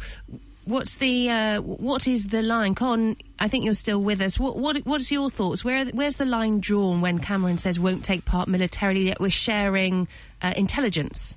what's 0.66 0.96
the 0.96 1.30
uh, 1.30 1.60
what 1.60 2.06
is 2.06 2.28
the 2.28 2.42
line? 2.42 2.74
Con, 2.74 3.16
I 3.38 3.48
think 3.48 3.64
you're 3.64 3.74
still 3.74 4.00
with 4.02 4.20
us. 4.20 4.38
What 4.38 4.56
what 4.56 4.76
what's 4.84 5.10
your 5.10 5.30
thoughts? 5.30 5.64
Where 5.64 5.86
where's 5.86 6.16
the 6.16 6.24
line 6.24 6.60
drawn 6.60 7.00
when 7.00 7.18
Cameron 7.20 7.56
says 7.58 7.78
won't 7.78 8.04
take 8.04 8.24
part 8.24 8.48
militarily 8.48 9.06
yet 9.06 9.20
we're 9.20 9.30
sharing 9.30 10.08
uh, 10.42 10.52
intelligence? 10.56 11.36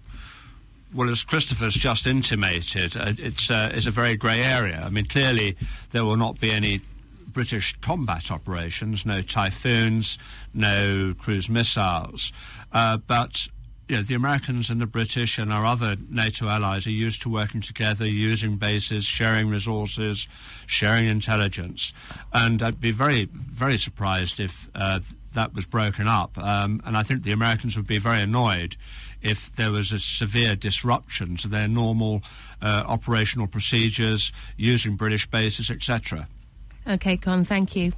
Well, 0.93 1.09
as 1.09 1.23
Christopher's 1.23 1.75
just 1.75 2.07
intimated, 2.07 2.97
uh, 2.97 3.13
it's 3.17 3.49
uh, 3.49 3.71
it's 3.73 3.85
a 3.85 3.91
very 3.91 4.17
grey 4.17 4.41
area. 4.41 4.81
I 4.83 4.89
mean, 4.89 5.05
clearly 5.05 5.55
there 5.91 6.03
will 6.03 6.17
not 6.17 6.39
be 6.39 6.51
any 6.51 6.81
British 7.31 7.75
combat 7.79 8.31
operations, 8.31 9.05
no 9.05 9.21
Typhoons, 9.21 10.17
no 10.53 11.13
cruise 11.17 11.47
missiles, 11.47 12.33
uh, 12.73 12.97
but 12.97 13.47
you 13.89 13.95
know, 13.95 14.03
the 14.03 14.13
Americans 14.13 14.69
and 14.69 14.79
the 14.79 14.85
British 14.85 15.39
and 15.39 15.51
our 15.51 15.65
other 15.65 15.97
NATO 16.09 16.47
allies 16.47 16.85
are 16.85 16.91
used 16.91 17.23
to 17.23 17.29
working 17.29 17.59
together, 17.59 18.05
using 18.05 18.57
bases, 18.57 19.03
sharing 19.03 19.49
resources, 19.49 20.27
sharing 20.67 21.07
intelligence. 21.07 21.93
And 22.31 22.61
I'd 22.61 22.79
be 22.79 22.91
very, 22.91 23.25
very 23.25 23.79
surprised 23.79 24.39
if 24.39 24.69
uh, 24.75 24.99
that 25.33 25.55
was 25.55 25.65
broken 25.65 26.07
up. 26.07 26.37
Um, 26.37 26.83
and 26.85 26.95
I 26.95 27.01
think 27.01 27.23
the 27.23 27.31
Americans 27.31 27.77
would 27.77 27.87
be 27.87 27.97
very 27.97 28.21
annoyed 28.21 28.77
if 29.23 29.55
there 29.55 29.71
was 29.71 29.91
a 29.91 29.99
severe 29.99 30.55
disruption 30.55 31.35
to 31.37 31.47
their 31.47 31.67
normal 31.67 32.21
uh, 32.61 32.83
operational 32.85 33.47
procedures, 33.47 34.31
using 34.55 34.97
British 34.97 35.25
bases, 35.25 35.71
etc. 35.71 36.27
Okay, 36.87 37.17
Con, 37.17 37.43
thank 37.43 37.75
you. 37.75 37.91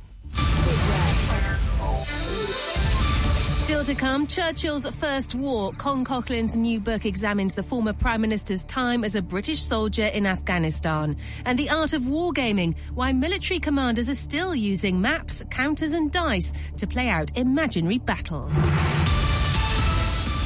Still 3.82 3.96
to 3.96 4.00
come, 4.00 4.28
Churchill's 4.28 4.88
first 4.98 5.34
war. 5.34 5.72
Con 5.74 6.06
Coughlin's 6.06 6.56
new 6.56 6.80
book 6.80 7.04
examines 7.04 7.56
the 7.56 7.64
former 7.64 7.94
Prime 7.94 8.22
Minister's 8.22 8.64
time 8.66 9.04
as 9.04 9.16
a 9.16 9.24
British 9.24 9.60
soldier 9.60 10.04
in 10.04 10.28
Afghanistan. 10.28 11.18
And 11.46 11.58
the 11.58 11.68
art 11.72 11.94
of 11.94 12.04
wargaming, 12.04 12.76
why 12.94 13.12
military 13.12 13.60
commanders 13.60 14.08
are 14.08 14.14
still 14.14 14.54
using 14.54 15.02
maps, 15.02 15.42
counters, 15.50 15.96
and 15.96 16.12
dice 16.12 16.54
to 16.78 16.86
play 16.86 17.10
out 17.10 17.36
imaginary 17.36 17.98
battles. 17.98 18.56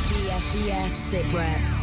BFBS 0.07 0.91
SITREP. 1.11 1.74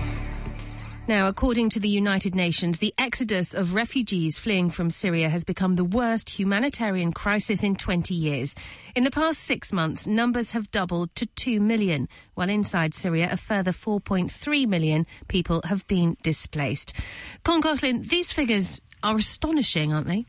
Now, 1.09 1.27
according 1.27 1.71
to 1.71 1.81
the 1.81 1.89
United 1.89 2.37
Nations, 2.37 2.79
the 2.79 2.95
exodus 2.97 3.55
of 3.55 3.75
refugees 3.75 4.39
fleeing 4.39 4.71
from 4.71 4.93
Syria 4.93 5.29
has 5.31 5.43
become 5.43 5.75
the 5.75 5.85
worst 5.85 6.31
humanitarian 6.31 7.13
crisis 7.13 7.65
in 7.65 7.75
20 7.75 8.15
years. 8.15 8.55
In 8.95 9.03
the 9.03 9.11
past 9.11 9.41
six 9.41 9.73
months, 9.73 10.07
numbers 10.07 10.53
have 10.53 10.71
doubled 10.71 11.13
to 11.17 11.27
2 11.27 11.59
million, 11.61 12.09
while 12.35 12.49
inside 12.49 12.95
Syria, 12.95 13.29
a 13.33 13.37
further 13.37 13.73
4.3 13.73 14.69
million 14.69 15.05
people 15.27 15.61
have 15.65 15.85
been 15.89 16.17
displaced. 16.23 16.93
Con 17.43 17.63
Coughlin, 17.63 18.09
these 18.09 18.33
figures 18.33 18.81
are 19.03 19.17
astonishing, 19.17 19.93
aren't 19.93 20.07
they? 20.07 20.25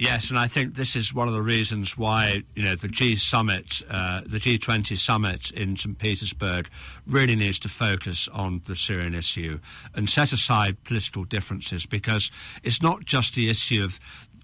Yes, 0.00 0.30
and 0.30 0.38
I 0.38 0.46
think 0.46 0.76
this 0.76 0.94
is 0.94 1.12
one 1.12 1.26
of 1.26 1.34
the 1.34 1.42
reasons 1.42 1.98
why 1.98 2.44
you 2.54 2.62
know 2.62 2.76
the 2.76 2.86
G 2.86 3.16
summit, 3.16 3.82
uh, 3.90 4.20
the 4.24 4.38
G20 4.38 4.96
summit 4.96 5.50
in 5.50 5.76
St. 5.76 5.98
Petersburg, 5.98 6.68
really 7.08 7.34
needs 7.34 7.58
to 7.60 7.68
focus 7.68 8.28
on 8.28 8.62
the 8.66 8.76
Syrian 8.76 9.16
issue 9.16 9.58
and 9.96 10.08
set 10.08 10.32
aside 10.32 10.84
political 10.84 11.24
differences 11.24 11.84
because 11.84 12.30
it's 12.62 12.80
not 12.80 13.04
just 13.06 13.34
the 13.34 13.50
issue 13.50 13.82
of 13.82 13.98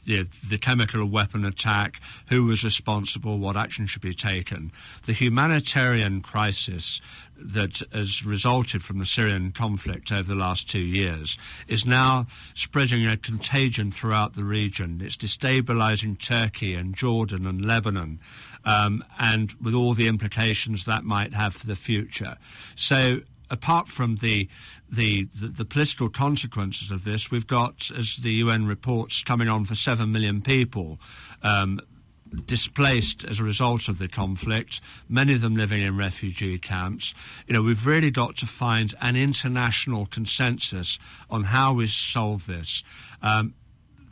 know, 0.07 0.25
the 0.49 0.59
chemical 0.59 1.05
weapon 1.07 1.45
attack, 1.45 2.01
who 2.29 2.45
was 2.45 2.65
responsible, 2.65 3.39
what 3.39 3.57
action 3.57 3.87
should 3.87 4.03
be 4.03 4.15
taken. 4.15 4.73
The 5.05 5.13
humanitarian 5.13 6.21
crisis 6.21 7.01
that 7.37 7.83
has 7.93 8.25
resulted 8.25 8.83
from 8.83 8.99
the 8.99 9.07
Syrian 9.07 9.53
conflict 9.53 10.13
over 10.13 10.23
the 10.23 10.35
last 10.35 10.69
two 10.71 10.79
years 10.79 11.37
is 11.69 11.85
now 11.85 12.27
spreading 12.55 13.07
a 13.07 13.17
contagion 13.17 13.91
throughout 13.91 14.35
the 14.35 14.45
region. 14.45 15.01
It's 15.03 15.17
destabilizing 15.17 16.19
Turkey 16.19 16.75
and 16.75 16.95
Jordan 16.95 17.47
and 17.47 17.65
Lebanon, 17.65 18.21
um, 18.65 19.05
and 19.19 19.53
with 19.61 19.75
all 19.75 19.95
the 19.95 20.09
implications 20.09 20.85
that 20.85 21.05
might 21.05 21.35
have 21.35 21.55
for 21.55 21.67
the 21.67 21.77
future. 21.77 22.37
So, 22.77 23.21
apart 23.55 23.89
from 23.89 24.17
the 24.17 24.49
the, 24.91 25.25
the, 25.25 25.49
the, 25.49 25.65
political 25.65 26.09
consequences 26.09 26.91
of 26.91 27.03
this, 27.03 27.31
we've 27.31 27.47
got, 27.47 27.91
as 27.99 28.17
the 28.17 28.31
UN 28.35 28.67
reports, 28.67 29.25
coming 29.25 29.49
on 29.49 29.65
for 29.65 29.75
seven 29.75 30.13
million 30.13 30.41
people 30.41 31.01
um, 31.43 31.81
displaced 32.47 33.25
as 33.25 33.41
a 33.41 33.45
result 33.45 33.89
of 33.89 33.99
the 33.99 34.09
conflict, 34.09 34.81
many 35.09 35.33
of 35.33 35.41
them 35.41 35.57
living 35.57 35.83
in 35.83 35.97
refugee 35.97 36.59
camps. 36.59 37.15
You 37.47 37.55
know, 37.55 37.63
we've 37.63 37.87
really 37.87 38.11
got 38.11 38.37
to 38.37 38.47
find 38.47 38.95
an 39.01 39.17
international 39.17 40.07
consensus 40.07 40.99
on 41.31 41.45
how 41.45 41.75
we 41.75 41.87
solve 41.87 42.47
this. 42.47 42.85
Um, 43.23 43.55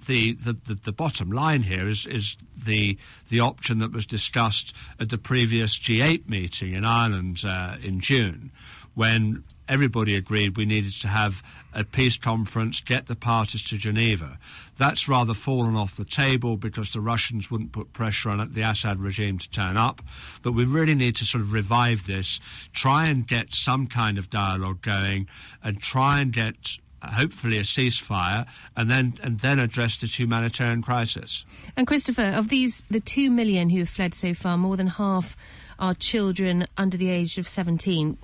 the, 0.07 0.33
the, 0.33 0.55
the, 0.65 0.75
the, 0.75 0.93
bottom 0.93 1.31
line 1.31 1.63
here 1.63 1.87
is, 1.87 2.07
is 2.07 2.37
the, 2.65 2.99
the 3.29 3.41
option 3.41 3.79
that 3.81 3.93
was 3.93 4.07
discussed 4.07 4.75
at 4.99 5.11
the 5.11 5.19
previous 5.19 5.79
G8 5.79 6.29
meeting 6.29 6.73
in 6.73 6.85
Ireland 6.85 7.43
uh, 7.47 7.77
in 7.83 8.01
June, 8.01 8.51
when 8.95 9.45
everybody 9.69 10.17
agreed 10.17 10.57
we 10.57 10.67
needed 10.67 10.93
to 10.93 11.09
have 11.09 11.43
a 11.73 11.85
peace 11.85 12.19
conference, 12.19 12.81
get 12.81 13.07
the 13.07 13.17
parties 13.17 13.65
to 13.65 13.79
Geneva. 13.79 14.39
That's 14.77 15.09
rather 15.09 15.35
fallen 15.35 15.77
off 15.77 15.97
the 15.97 16.05
table 16.05 16.57
because 16.57 16.93
the 16.93 17.01
Russians 17.01 17.51
wouldn't 17.51 17.73
put 17.73 17.93
pressure 17.93 18.31
on 18.31 18.53
the 18.53 18.63
Assad 18.63 18.99
regime 18.99 19.39
to 19.39 19.51
turn 19.51 19.77
up. 19.77 20.03
But 20.43 20.53
we 20.53 20.65
really 20.65 20.95
need 20.95 21.17
to 21.17 21.25
sort 21.25 21.43
of 21.43 21.53
revive 21.53 22.05
this, 22.05 22.41
try 22.73 23.07
and 23.07 23.27
get 23.27 23.55
some 23.55 23.87
kind 23.87 24.19
of 24.19 24.29
dialogue 24.29 24.83
going, 24.83 25.29
and 25.63 25.81
try 25.81 26.21
and 26.21 26.33
get 26.33 26.79
hopefully 27.03 27.59
a 27.59 27.63
ceasefire 27.63 28.47
and 28.77 28.89
then 28.89 29.15
and 29.23 29.41
then 29.41 29.59
address 29.59 29.97
this 29.97 30.19
humanitarian 30.19 30.83
crisis. 30.83 31.45
And 31.77 31.87
Christopher, 31.87 32.33
of 32.35 32.49
these 32.49 32.85
the 32.91 33.01
two 33.01 33.31
million 33.31 33.71
who 33.71 33.81
have 33.81 33.89
fled 33.89 34.15
so 34.15 34.35
far, 34.35 34.57
more 34.57 34.77
than 34.77 34.87
half 34.87 35.37
are 35.79 35.95
children 35.95 36.67
under 36.77 36.97
the 36.97 37.11
age 37.11 37.39
of 37.39 37.49
seventeen. 37.49 38.19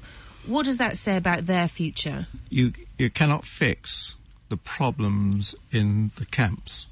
What 0.49 0.65
does 0.65 0.79
that 0.79 0.97
say 0.97 1.17
about 1.17 1.45
their 1.45 1.69
future? 1.69 2.27
You 2.49 2.73
you 2.97 3.11
cannot 3.11 3.45
fix 3.45 4.17
the 4.49 4.57
problems 4.57 5.55
in 5.71 6.11
the 6.17 6.25
camps 6.25 6.87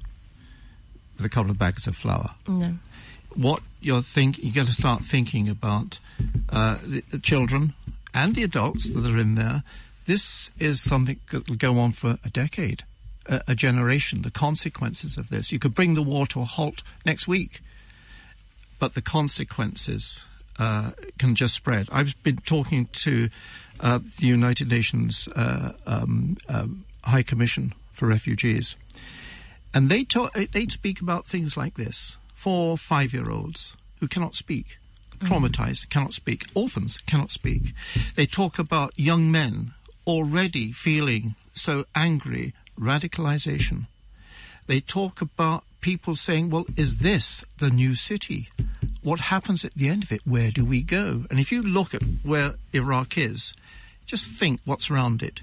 with 1.17 1.25
a 1.25 1.29
couple 1.29 1.49
of 1.49 1.57
bags 1.57 1.87
of 1.87 1.95
flour. 1.95 2.35
No. 2.47 2.75
What 3.35 3.63
you're 3.81 4.03
think 4.03 4.37
you're 4.37 4.53
going 4.53 4.67
to 4.67 4.73
start 4.73 5.03
thinking 5.03 5.49
about 5.49 5.99
uh, 6.49 6.77
the 6.85 7.19
children 7.19 7.73
and 8.13 8.35
the 8.35 8.43
adults 8.43 8.93
that 8.93 9.05
are 9.05 9.17
in 9.17 9.33
there. 9.33 9.63
This 10.05 10.51
is 10.59 10.79
something 10.79 11.19
that 11.31 11.49
will 11.49 11.57
go 11.57 11.79
on 11.79 11.91
for 11.93 12.19
a 12.23 12.29
decade, 12.29 12.83
a, 13.25 13.41
a 13.47 13.55
generation. 13.55 14.21
The 14.21 14.31
consequences 14.31 15.17
of 15.17 15.29
this. 15.29 15.51
You 15.51 15.57
could 15.57 15.73
bring 15.73 15.95
the 15.95 16.03
war 16.03 16.27
to 16.27 16.41
a 16.41 16.45
halt 16.45 16.83
next 17.05 17.27
week, 17.27 17.61
but 18.77 18.93
the 18.93 19.01
consequences 19.01 20.25
uh, 20.59 20.91
can 21.17 21.35
just 21.35 21.53
spread. 21.55 21.87
I've 21.91 22.21
been 22.23 22.37
talking 22.37 22.87
to 22.93 23.29
uh, 23.79 23.99
the 24.19 24.27
United 24.27 24.71
Nations 24.71 25.27
uh, 25.35 25.73
um, 25.85 26.37
um, 26.49 26.85
High 27.03 27.23
Commission 27.23 27.73
for 27.91 28.07
Refugees, 28.07 28.75
and 29.73 29.89
they 29.89 30.03
talk, 30.03 30.33
they 30.33 30.67
speak 30.67 31.01
about 31.01 31.25
things 31.25 31.57
like 31.57 31.75
this: 31.75 32.17
four, 32.33 32.77
five-year-olds 32.77 33.75
who 33.99 34.07
cannot 34.07 34.35
speak, 34.35 34.77
traumatized, 35.19 35.89
cannot 35.89 36.13
speak, 36.13 36.45
orphans 36.53 36.99
cannot 37.05 37.31
speak. 37.31 37.73
They 38.15 38.25
talk 38.25 38.59
about 38.59 38.93
young 38.97 39.31
men 39.31 39.73
already 40.05 40.71
feeling 40.71 41.35
so 41.53 41.85
angry, 41.95 42.53
radicalization. 42.79 43.87
They 44.67 44.79
talk 44.79 45.21
about 45.21 45.63
people 45.81 46.15
saying, 46.15 46.49
well, 46.49 46.65
is 46.75 46.97
this 46.97 47.43
the 47.59 47.69
new 47.69 47.93
city? 47.93 48.49
What 49.03 49.19
happens 49.19 49.63
at 49.63 49.73
the 49.75 49.89
end 49.89 50.03
of 50.03 50.11
it? 50.11 50.21
Where 50.25 50.51
do 50.51 50.65
we 50.65 50.81
go? 50.81 51.25
And 51.29 51.39
if 51.39 51.51
you 51.51 51.61
look 51.61 51.93
at 51.93 52.01
where 52.23 52.55
Iraq 52.73 53.17
is, 53.17 53.53
just 54.05 54.29
think 54.31 54.59
what's 54.65 54.89
around 54.89 55.21
it. 55.21 55.41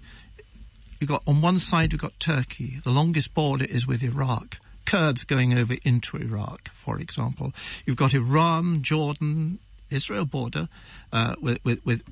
You've 1.01 1.11
got 1.11 1.23
on 1.27 1.41
one 1.41 1.59
side, 1.59 1.93
you've 1.93 2.01
got 2.01 2.19
Turkey. 2.19 2.79
The 2.85 2.93
longest 2.93 3.35
border 3.35 3.65
is 3.65 3.87
with 3.87 4.03
Iraq. 4.03 4.59
Kurds 4.87 5.25
going 5.25 5.57
over 5.57 5.77
into 5.85 6.17
Iraq, 6.17 6.71
for 6.73 6.99
example. 6.99 7.53
You've 7.87 7.97
got 7.97 8.15
Iran, 8.15 8.83
Jordan, 8.83 9.59
Israel 9.91 10.25
border 10.25 10.69
uh, 11.13 11.35
with, 11.41 11.65
with, 11.65 11.85
with, 11.85 12.03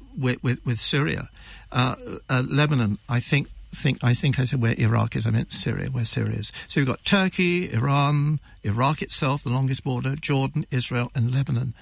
with, 0.42 0.64
with 0.64 0.80
Syria. 0.80 1.28
Uh, 1.70 1.96
uh, 2.28 2.42
Lebanon, 2.46 2.98
I 3.08 3.20
think, 3.20 3.48
think 3.74 3.98
I 4.02 4.14
think 4.14 4.38
I 4.38 4.44
said 4.44 4.60
where 4.60 4.74
Iraq 4.78 5.16
is. 5.16 5.26
I 5.26 5.30
meant 5.30 5.52
Syria, 5.52 5.88
where 5.90 6.04
Syria 6.04 6.38
is. 6.38 6.52
So 6.68 6.80
you've 6.80 6.88
got 6.88 7.04
Turkey, 7.04 7.72
Iran, 7.72 8.40
Iraq 8.62 9.02
itself, 9.02 9.42
the 9.42 9.50
longest 9.50 9.84
border, 9.84 10.14
Jordan, 10.16 10.66
Israel, 10.70 11.10
and 11.14 11.34
Lebanon, 11.34 11.74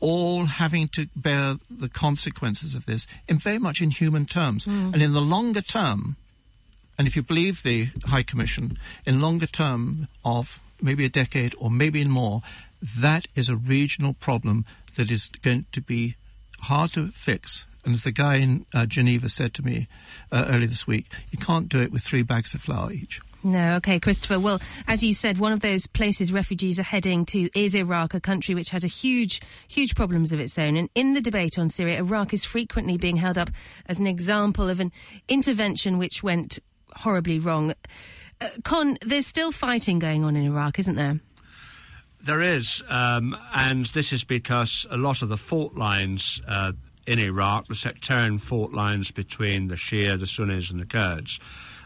all 0.00 0.44
having 0.44 0.88
to 0.88 1.08
bear 1.16 1.56
the 1.70 1.88
consequences 1.88 2.74
of 2.74 2.86
this 2.86 3.06
in 3.28 3.38
very 3.38 3.58
much 3.58 3.80
in 3.80 3.90
human 3.90 4.26
terms. 4.26 4.66
Mm. 4.66 4.92
And 4.92 5.02
in 5.02 5.12
the 5.12 5.20
longer 5.20 5.62
term, 5.62 6.16
and 6.98 7.08
if 7.08 7.16
you 7.16 7.22
believe 7.22 7.62
the 7.62 7.88
High 8.04 8.22
Commission, 8.22 8.78
in 9.06 9.20
longer 9.20 9.46
term 9.46 10.08
of 10.24 10.60
maybe 10.80 11.04
a 11.04 11.10
decade 11.10 11.54
or 11.58 11.70
maybe 11.70 12.04
more, 12.04 12.42
that 12.82 13.26
is 13.34 13.48
a 13.48 13.56
regional 13.56 14.12
problem 14.12 14.64
that 14.96 15.10
is 15.10 15.28
going 15.42 15.66
to 15.72 15.80
be 15.80 16.16
hard 16.60 16.92
to 16.92 17.08
fix 17.08 17.66
and 17.86 17.94
as 17.94 18.02
the 18.02 18.12
guy 18.12 18.36
in 18.36 18.66
uh, 18.74 18.84
Geneva 18.84 19.28
said 19.28 19.54
to 19.54 19.64
me 19.64 19.86
uh, 20.30 20.46
earlier 20.48 20.66
this 20.66 20.86
week, 20.86 21.06
you 21.30 21.38
can't 21.38 21.68
do 21.68 21.80
it 21.80 21.92
with 21.92 22.02
three 22.02 22.22
bags 22.22 22.52
of 22.52 22.60
flour 22.60 22.92
each. 22.92 23.20
No, 23.44 23.74
okay, 23.74 24.00
Christopher. 24.00 24.40
Well, 24.40 24.60
as 24.88 25.04
you 25.04 25.14
said, 25.14 25.38
one 25.38 25.52
of 25.52 25.60
those 25.60 25.86
places 25.86 26.32
refugees 26.32 26.80
are 26.80 26.84
heading 26.84 27.24
to 27.26 27.48
is 27.56 27.76
Iraq, 27.76 28.12
a 28.12 28.20
country 28.20 28.56
which 28.56 28.70
has 28.70 28.82
a 28.82 28.88
huge, 28.88 29.40
huge 29.68 29.94
problems 29.94 30.32
of 30.32 30.40
its 30.40 30.58
own. 30.58 30.76
And 30.76 30.90
in 30.96 31.14
the 31.14 31.20
debate 31.20 31.56
on 31.56 31.68
Syria, 31.68 31.98
Iraq 31.98 32.34
is 32.34 32.44
frequently 32.44 32.98
being 32.98 33.18
held 33.18 33.38
up 33.38 33.50
as 33.86 34.00
an 34.00 34.08
example 34.08 34.68
of 34.68 34.80
an 34.80 34.90
intervention 35.28 35.96
which 35.96 36.24
went 36.24 36.58
horribly 36.96 37.38
wrong. 37.38 37.72
Uh, 38.40 38.48
Con, 38.64 38.98
there's 39.02 39.28
still 39.28 39.52
fighting 39.52 40.00
going 40.00 40.24
on 40.24 40.34
in 40.34 40.44
Iraq, 40.44 40.80
isn't 40.80 40.96
there? 40.96 41.20
There 42.22 42.42
is, 42.42 42.82
um, 42.88 43.36
and 43.54 43.86
this 43.86 44.12
is 44.12 44.24
because 44.24 44.86
a 44.90 44.96
lot 44.96 45.22
of 45.22 45.28
the 45.28 45.36
fault 45.36 45.74
lines 45.74 46.40
uh, 46.48 46.72
in 47.06 47.18
Iraq, 47.18 47.66
the 47.66 47.74
sectarian 47.74 48.38
fault 48.38 48.72
lines 48.72 49.10
between 49.10 49.68
the 49.68 49.76
Shia, 49.76 50.18
the 50.18 50.26
Sunnis, 50.26 50.70
and 50.70 50.80
the 50.80 50.86
Kurds, 50.86 51.38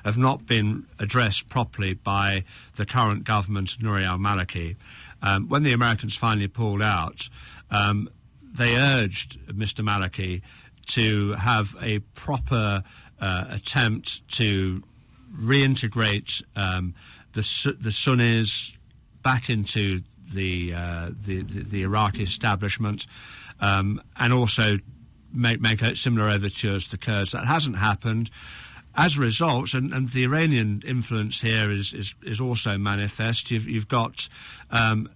have 0.04 0.16
not 0.16 0.46
been 0.46 0.86
addressed 0.98 1.48
properly 1.48 1.94
by 1.94 2.44
the 2.76 2.86
current 2.86 3.24
government, 3.24 3.76
Nouri 3.80 4.04
al 4.04 4.18
Maliki. 4.18 4.76
Um, 5.22 5.48
when 5.48 5.62
the 5.62 5.72
Americans 5.72 6.16
finally 6.16 6.48
pulled 6.48 6.82
out, 6.82 7.28
um, 7.70 8.08
they 8.42 8.76
urged 8.76 9.38
Mr. 9.46 9.84
Maliki 9.84 10.42
to 10.86 11.32
have 11.32 11.76
a 11.80 11.98
proper 12.14 12.82
uh, 13.20 13.44
attempt 13.50 14.26
to 14.36 14.82
reintegrate 15.38 16.42
um, 16.56 16.94
the, 17.32 17.76
the 17.78 17.92
Sunnis 17.92 18.76
back 19.22 19.50
into 19.50 20.00
the, 20.32 20.72
uh, 20.74 21.10
the, 21.26 21.42
the, 21.42 21.82
Iraqi 21.82 22.22
establishment 22.22 23.06
um, 23.60 24.00
and 24.16 24.32
also 24.32 24.78
make, 25.32 25.60
make 25.60 25.80
similar 25.96 26.28
overtures 26.28 26.88
to 26.88 26.98
Kurds. 26.98 27.32
That 27.32 27.46
hasn't 27.46 27.76
happened. 27.76 28.30
As 28.94 29.16
a 29.16 29.20
result, 29.20 29.74
and, 29.74 29.92
and 29.92 30.08
the 30.08 30.24
Iranian 30.24 30.82
influence 30.84 31.40
here 31.40 31.70
is, 31.70 31.92
is, 31.92 32.14
is 32.22 32.40
also 32.40 32.76
manifest, 32.76 33.50
you've, 33.50 33.68
you've 33.68 33.88
got 33.88 34.28
um, 34.70 35.08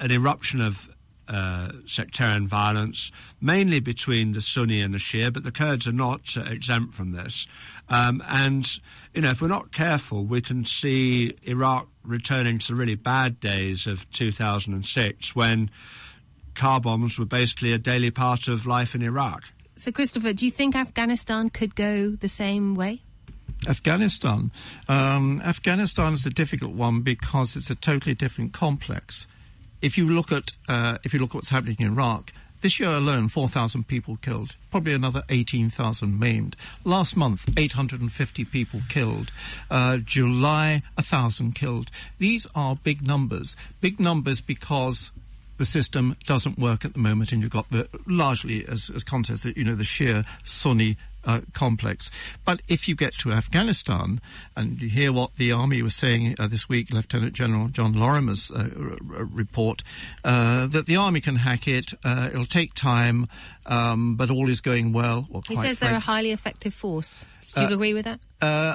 an 0.00 0.12
eruption 0.12 0.60
of 0.60 0.88
uh, 1.30 1.70
sectarian 1.86 2.46
violence, 2.46 3.12
mainly 3.40 3.78
between 3.78 4.32
the 4.32 4.40
Sunni 4.40 4.80
and 4.80 4.92
the 4.92 4.98
Shia, 4.98 5.32
but 5.32 5.44
the 5.44 5.52
Kurds 5.52 5.86
are 5.86 5.92
not 5.92 6.36
uh, 6.36 6.42
exempt 6.42 6.92
from 6.94 7.12
this. 7.12 7.46
Um, 7.88 8.22
and, 8.26 8.68
you 9.14 9.20
know, 9.22 9.30
if 9.30 9.40
we're 9.40 9.48
not 9.48 9.72
careful, 9.72 10.24
we 10.24 10.40
can 10.40 10.64
see 10.64 11.32
Iraq 11.42 11.88
returning 12.04 12.58
to 12.58 12.68
the 12.68 12.74
really 12.74 12.96
bad 12.96 13.38
days 13.38 13.86
of 13.86 14.10
2006 14.10 15.36
when 15.36 15.70
car 16.54 16.80
bombs 16.80 17.18
were 17.18 17.24
basically 17.24 17.72
a 17.72 17.78
daily 17.78 18.10
part 18.10 18.48
of 18.48 18.66
life 18.66 18.94
in 18.94 19.02
Iraq. 19.02 19.52
So, 19.76 19.90
Christopher, 19.90 20.32
do 20.32 20.44
you 20.44 20.50
think 20.50 20.76
Afghanistan 20.76 21.48
could 21.48 21.74
go 21.74 22.10
the 22.10 22.28
same 22.28 22.74
way? 22.74 23.02
Afghanistan. 23.68 24.50
Um, 24.88 25.42
Afghanistan 25.44 26.12
is 26.12 26.24
a 26.26 26.30
difficult 26.30 26.72
one 26.72 27.02
because 27.02 27.56
it's 27.56 27.70
a 27.70 27.74
totally 27.74 28.14
different 28.14 28.52
complex. 28.52 29.26
If 29.82 29.96
you 29.96 30.08
look 30.08 30.32
at 30.32 30.52
uh, 30.68 30.98
if 31.04 31.14
you 31.14 31.20
look 31.20 31.30
at 31.30 31.36
what's 31.36 31.50
happening 31.50 31.76
in 31.78 31.88
Iraq, 31.88 32.32
this 32.60 32.78
year 32.78 32.90
alone, 32.90 33.28
4,000 33.28 33.88
people 33.88 34.16
killed, 34.16 34.56
probably 34.70 34.92
another 34.92 35.22
18,000 35.30 36.18
maimed. 36.18 36.56
Last 36.84 37.16
month, 37.16 37.48
850 37.56 38.44
people 38.44 38.82
killed. 38.88 39.32
Uh, 39.70 39.96
July, 39.96 40.82
1,000 40.96 41.54
killed. 41.54 41.90
These 42.18 42.46
are 42.54 42.76
big 42.76 43.00
numbers. 43.00 43.56
Big 43.80 43.98
numbers 43.98 44.42
because 44.42 45.10
the 45.60 45.66
system 45.66 46.16
doesn't 46.24 46.58
work 46.58 46.86
at 46.86 46.94
the 46.94 46.98
moment, 46.98 47.32
and 47.32 47.42
you've 47.42 47.52
got 47.52 47.70
the 47.70 47.86
largely 48.06 48.66
as, 48.66 48.90
as 48.96 49.04
context, 49.04 49.44
you 49.44 49.62
know, 49.62 49.74
the 49.74 49.84
Shia 49.84 50.24
Sunni 50.42 50.96
uh, 51.26 51.42
complex. 51.52 52.10
But 52.46 52.62
if 52.66 52.88
you 52.88 52.94
get 52.94 53.12
to 53.18 53.30
Afghanistan 53.30 54.22
and 54.56 54.80
you 54.80 54.88
hear 54.88 55.12
what 55.12 55.36
the 55.36 55.52
army 55.52 55.82
was 55.82 55.94
saying 55.94 56.34
uh, 56.38 56.46
this 56.46 56.66
week, 56.66 56.90
Lieutenant 56.90 57.34
General 57.34 57.68
John 57.68 57.92
Lorimer's 57.92 58.50
uh, 58.50 58.70
r- 58.74 59.18
r- 59.18 59.24
report, 59.26 59.82
uh, 60.24 60.66
that 60.68 60.86
the 60.86 60.96
army 60.96 61.20
can 61.20 61.36
hack 61.36 61.68
it, 61.68 61.92
uh, 62.04 62.30
it'll 62.32 62.46
take 62.46 62.72
time, 62.72 63.28
um, 63.66 64.16
but 64.16 64.30
all 64.30 64.48
is 64.48 64.62
going 64.62 64.94
well. 64.94 65.28
he 65.46 65.56
says 65.56 65.78
they're 65.78 65.94
a 65.94 66.00
highly 66.00 66.32
effective 66.32 66.72
force. 66.72 67.26
Do 67.54 67.60
you 67.60 67.66
uh, 67.66 67.72
agree 67.74 67.92
with 67.92 68.06
that? 68.06 68.20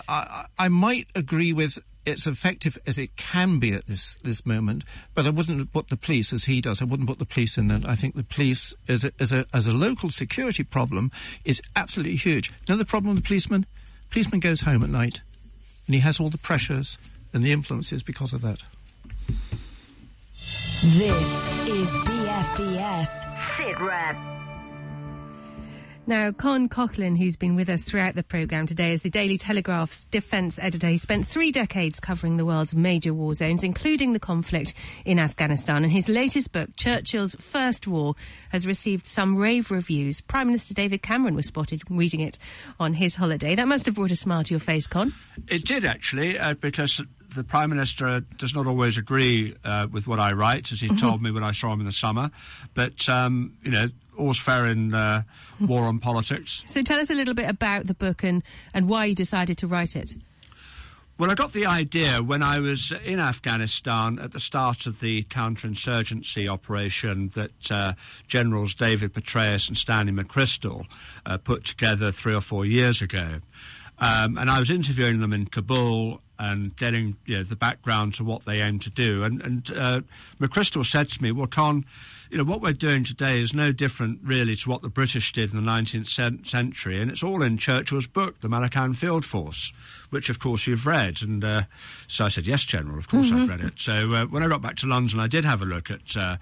I, 0.07 0.45
I 0.59 0.67
might 0.67 1.07
agree 1.15 1.51
with 1.51 1.79
it's 2.05 2.27
effective 2.27 2.77
as 2.85 2.97
it 2.97 3.15
can 3.15 3.59
be 3.59 3.73
at 3.73 3.87
this, 3.87 4.15
this 4.23 4.45
moment, 4.45 4.83
but 5.13 5.25
I 5.25 5.29
wouldn't 5.29 5.73
put 5.73 5.89
the 5.89 5.97
police 5.97 6.31
as 6.31 6.45
he 6.45 6.61
does. 6.61 6.81
I 6.81 6.85
wouldn't 6.85 7.09
put 7.09 7.19
the 7.19 7.25
police 7.25 7.57
in 7.57 7.71
it. 7.71 7.85
I 7.85 7.95
think 7.95 8.15
the 8.15 8.23
police, 8.23 8.73
as 8.87 9.03
a, 9.03 9.11
as 9.19 9.31
a, 9.31 9.45
as 9.53 9.67
a 9.67 9.73
local 9.73 10.09
security 10.11 10.63
problem, 10.63 11.11
is 11.43 11.61
absolutely 11.75 12.15
huge. 12.15 12.51
Another 12.67 12.85
problem 12.85 13.15
with 13.15 13.23
the 13.23 13.27
policeman? 13.27 13.65
Policeman 14.11 14.39
goes 14.39 14.61
home 14.61 14.83
at 14.83 14.89
night, 14.89 15.21
and 15.87 15.95
he 15.95 16.01
has 16.01 16.19
all 16.19 16.29
the 16.29 16.37
pressures 16.37 16.97
and 17.33 17.43
the 17.43 17.51
influences 17.51 18.03
because 18.03 18.33
of 18.33 18.41
that. 18.41 18.63
This 20.35 21.67
is 21.67 21.89
BFBS 21.89 23.35
SITREP. 23.55 24.54
Now, 26.07 26.31
Con 26.31 26.69
Coughlin, 26.69 27.17
who's 27.17 27.35
been 27.35 27.55
with 27.55 27.67
us 27.67 27.83
throughout 27.83 28.13
the 28.13 28.21
programme 28.21 28.67
today, 28.67 28.93
is 28.93 29.01
the 29.01 29.09
Daily 29.09 29.39
Telegraph's 29.39 30.05
defence 30.05 30.59
editor. 30.59 30.87
He 30.87 30.99
spent 30.99 31.27
three 31.27 31.51
decades 31.51 31.99
covering 31.99 32.37
the 32.37 32.45
world's 32.45 32.75
major 32.75 33.11
war 33.11 33.33
zones, 33.33 33.63
including 33.63 34.13
the 34.13 34.19
conflict 34.19 34.75
in 35.03 35.17
Afghanistan. 35.17 35.83
And 35.83 35.91
his 35.91 36.07
latest 36.07 36.51
book, 36.51 36.75
Churchill's 36.75 37.33
First 37.35 37.87
War, 37.87 38.13
has 38.49 38.67
received 38.67 39.07
some 39.07 39.35
rave 39.35 39.71
reviews. 39.71 40.21
Prime 40.21 40.45
Minister 40.45 40.75
David 40.75 41.01
Cameron 41.01 41.33
was 41.33 41.47
spotted 41.47 41.81
reading 41.89 42.19
it 42.19 42.37
on 42.79 42.93
his 42.93 43.15
holiday. 43.15 43.55
That 43.55 43.67
must 43.67 43.87
have 43.87 43.95
brought 43.95 44.11
a 44.11 44.15
smile 44.15 44.43
to 44.43 44.53
your 44.53 44.59
face, 44.59 44.85
Con. 44.85 45.11
It 45.47 45.65
did, 45.65 45.85
actually, 45.85 46.37
uh, 46.37 46.53
because 46.53 47.01
the 47.33 47.43
Prime 47.43 47.71
Minister 47.71 48.21
does 48.37 48.53
not 48.53 48.67
always 48.67 48.99
agree 48.99 49.55
uh, 49.63 49.87
with 49.91 50.07
what 50.07 50.19
I 50.19 50.33
write, 50.33 50.71
as 50.71 50.81
he 50.81 50.87
mm-hmm. 50.87 50.97
told 50.97 51.23
me 51.23 51.31
when 51.31 51.43
I 51.43 51.51
saw 51.51 51.73
him 51.73 51.79
in 51.79 51.87
the 51.87 51.91
summer. 51.91 52.29
But, 52.75 53.09
um, 53.09 53.53
you 53.63 53.71
know, 53.71 53.87
all's 54.17 54.39
fair 54.39 54.65
in 54.65 54.93
uh, 54.93 55.23
war 55.59 55.83
on 55.83 55.99
politics. 55.99 56.63
So 56.67 56.81
tell 56.81 56.99
us 56.99 57.09
a 57.09 57.15
little 57.15 57.33
bit 57.33 57.49
about 57.49 57.87
the 57.87 57.93
book 57.93 58.23
and, 58.23 58.43
and 58.73 58.87
why 58.89 59.05
you 59.05 59.15
decided 59.15 59.57
to 59.59 59.67
write 59.67 59.95
it. 59.95 60.15
Well, 61.17 61.31
I 61.31 61.35
got 61.35 61.53
the 61.53 61.65
idea 61.65 62.21
when 62.21 62.43
I 62.43 62.59
was 62.59 62.91
in 62.91 63.21
Afghanistan 63.21 64.19
at 64.19 64.33
the 64.33 64.39
start 64.41 64.85
of 64.85 64.99
the 64.99 65.23
counterinsurgency 65.23 66.49
operation 66.49 67.29
that 67.29 67.71
uh, 67.71 67.93
Generals 68.27 68.75
David 68.75 69.13
Petraeus 69.13 69.69
and 69.69 69.77
Stanley 69.77 70.11
McChrystal 70.11 70.85
uh, 71.25 71.37
put 71.37 71.63
together 71.63 72.11
three 72.11 72.35
or 72.35 72.41
four 72.41 72.65
years 72.65 73.01
ago. 73.01 73.39
Um, 73.97 74.37
and 74.37 74.49
I 74.49 74.59
was 74.59 74.69
interviewing 74.69 75.19
them 75.21 75.31
in 75.31 75.45
Kabul 75.45 76.19
and 76.37 76.75
getting 76.75 77.15
you 77.25 77.37
know, 77.37 77.43
the 77.43 77.55
background 77.55 78.15
to 78.15 78.23
what 78.23 78.43
they 78.43 78.61
aim 78.61 78.79
to 78.79 78.89
do. 78.89 79.23
And, 79.23 79.41
and 79.41 79.71
uh, 79.71 80.01
McChrystal 80.39 80.85
said 80.85 81.09
to 81.09 81.23
me, 81.23 81.31
well, 81.31 81.47
Con, 81.47 81.85
you 82.29 82.37
know, 82.37 82.43
what 82.43 82.61
we're 82.61 82.73
doing 82.73 83.05
today 83.05 83.39
is 83.39 83.53
no 83.53 83.71
different 83.71 84.19
really 84.23 84.55
to 84.57 84.69
what 84.69 84.81
the 84.81 84.89
British 84.89 85.31
did 85.31 85.53
in 85.53 85.63
the 85.63 85.71
19th 85.71 86.45
century, 86.45 86.99
and 86.99 87.09
it's 87.09 87.23
all 87.23 87.41
in 87.41 87.57
Churchill's 87.57 88.07
book, 88.07 88.39
The 88.41 88.49
Malakand 88.49 88.97
Field 88.97 89.23
Force, 89.23 89.71
which 90.09 90.29
of 90.29 90.39
course 90.39 90.67
you've 90.67 90.85
read. 90.85 91.21
And 91.21 91.43
uh, 91.43 91.61
so 92.07 92.25
I 92.25 92.29
said, 92.29 92.47
yes, 92.47 92.63
General, 92.63 92.97
of 92.97 93.07
course 93.07 93.27
mm-hmm. 93.27 93.43
I've 93.43 93.49
read 93.49 93.61
it. 93.61 93.79
So 93.79 94.13
uh, 94.13 94.25
when 94.25 94.43
I 94.43 94.49
got 94.49 94.61
back 94.61 94.75
to 94.77 94.87
London, 94.87 95.19
I 95.19 95.27
did 95.27 95.45
have 95.45 95.61
a 95.61 95.65
look 95.65 95.89
at 95.89 96.17
uh, 96.17 96.37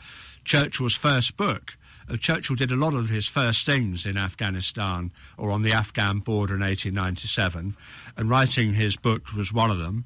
Churchill's 0.46 0.96
first 0.96 1.38
book. 1.38 1.78
Uh, 2.10 2.16
Churchill 2.16 2.56
did 2.56 2.72
a 2.72 2.76
lot 2.76 2.94
of 2.94 3.10
his 3.10 3.28
first 3.28 3.66
things 3.66 4.06
in 4.06 4.18
Afghanistan 4.18 5.12
or 5.38 5.52
on 5.52 5.62
the 5.62 5.74
Afghan 5.74 6.20
border 6.20 6.56
in 6.56 6.62
1897, 6.62 7.76
and 8.18 8.30
writing 8.30 8.74
his 8.74 8.96
book 8.96 9.34
was 9.34 9.54
one 9.54 9.72
of 9.72 9.80
them. 9.80 10.06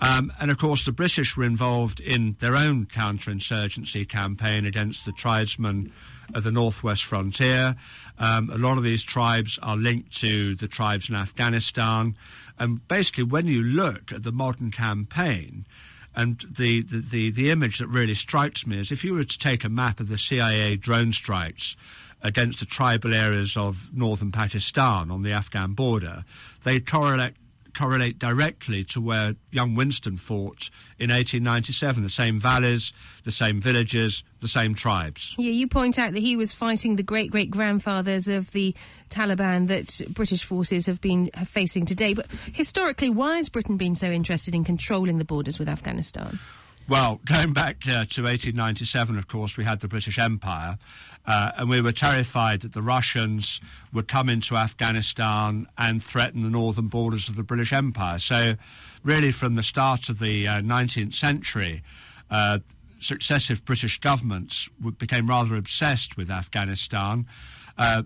Um, 0.00 0.32
and 0.40 0.50
of 0.50 0.58
course, 0.58 0.84
the 0.84 0.92
British 0.92 1.36
were 1.36 1.44
involved 1.44 2.00
in 2.00 2.36
their 2.38 2.56
own 2.56 2.86
counterinsurgency 2.86 4.08
campaign 4.08 4.64
against 4.64 5.04
the 5.04 5.12
tribesmen 5.12 5.92
of 6.34 6.44
the 6.44 6.52
northwest 6.52 7.04
frontier. 7.04 7.74
Um, 8.18 8.50
a 8.50 8.58
lot 8.58 8.76
of 8.76 8.84
these 8.84 9.02
tribes 9.02 9.58
are 9.62 9.76
linked 9.76 10.16
to 10.20 10.54
the 10.54 10.68
tribes 10.68 11.08
in 11.08 11.16
Afghanistan. 11.16 12.16
And 12.58 12.86
basically, 12.88 13.24
when 13.24 13.46
you 13.46 13.62
look 13.62 14.12
at 14.12 14.22
the 14.22 14.32
modern 14.32 14.70
campaign, 14.70 15.64
and 16.18 16.44
the, 16.50 16.82
the, 16.82 16.98
the, 16.98 17.30
the, 17.30 17.50
image 17.50 17.78
that 17.78 17.86
really 17.86 18.14
strikes 18.14 18.66
me 18.66 18.76
is 18.76 18.90
if 18.90 19.04
you 19.04 19.14
were 19.14 19.22
to 19.22 19.38
take 19.38 19.62
a 19.62 19.68
map 19.68 20.00
of 20.00 20.08
the 20.08 20.18
CIA 20.18 20.74
drone 20.74 21.12
strikes 21.12 21.76
against 22.22 22.58
the 22.58 22.66
tribal 22.66 23.14
areas 23.14 23.56
of 23.56 23.94
northern 23.94 24.32
Pakistan 24.32 25.12
on 25.12 25.22
the 25.22 25.30
Afghan 25.30 25.74
border, 25.74 26.24
they 26.64 26.80
correlate 26.80 27.34
correlate 27.74 28.18
directly 28.18 28.84
to 28.84 29.00
where 29.00 29.34
young 29.50 29.74
Winston 29.74 30.16
fought 30.16 30.70
in 30.98 31.10
1897. 31.10 32.02
The 32.02 32.08
same 32.08 32.40
valleys, 32.40 32.92
the 33.24 33.32
same 33.32 33.60
villages, 33.60 34.24
the 34.40 34.48
same 34.48 34.74
tribes. 34.74 35.34
Yeah, 35.38 35.50
you 35.50 35.68
point 35.68 35.98
out 35.98 36.12
that 36.12 36.20
he 36.20 36.36
was 36.36 36.52
fighting 36.52 36.96
the 36.96 37.02
great 37.02 37.30
great 37.30 37.50
grandfathers 37.50 38.28
of 38.28 38.50
the 38.52 38.74
Taliban 39.10 39.68
that 39.68 40.14
British 40.14 40.44
forces 40.44 40.86
have 40.86 41.00
been 41.00 41.30
facing 41.46 41.86
today. 41.86 42.14
But 42.14 42.26
historically, 42.52 43.10
why 43.10 43.36
has 43.36 43.48
Britain 43.48 43.76
been 43.76 43.94
so 43.94 44.10
interested 44.10 44.54
in 44.54 44.64
controlling 44.64 45.18
the 45.18 45.24
borders 45.24 45.58
with 45.58 45.68
Afghanistan? 45.68 46.38
Well, 46.88 47.20
going 47.26 47.52
back 47.52 47.86
uh, 47.86 48.08
to 48.16 48.22
1897, 48.22 49.18
of 49.18 49.28
course, 49.28 49.58
we 49.58 49.64
had 49.64 49.80
the 49.80 49.88
British 49.88 50.18
Empire, 50.18 50.78
uh, 51.26 51.52
and 51.58 51.68
we 51.68 51.82
were 51.82 51.92
terrified 51.92 52.62
that 52.62 52.72
the 52.72 52.80
Russians 52.80 53.60
would 53.92 54.08
come 54.08 54.30
into 54.30 54.56
Afghanistan 54.56 55.66
and 55.76 56.02
threaten 56.02 56.42
the 56.42 56.48
northern 56.48 56.88
borders 56.88 57.28
of 57.28 57.36
the 57.36 57.42
British 57.42 57.74
Empire. 57.74 58.18
So, 58.18 58.54
really, 59.04 59.32
from 59.32 59.54
the 59.54 59.62
start 59.62 60.08
of 60.08 60.18
the 60.18 60.48
uh, 60.48 60.52
19th 60.62 61.12
century, 61.12 61.82
uh, 62.30 62.60
successive 63.00 63.66
British 63.66 64.00
governments 64.00 64.70
became 64.96 65.26
rather 65.26 65.56
obsessed 65.56 66.16
with 66.16 66.30
Afghanistan. 66.30 67.26
Uh, 67.76 68.04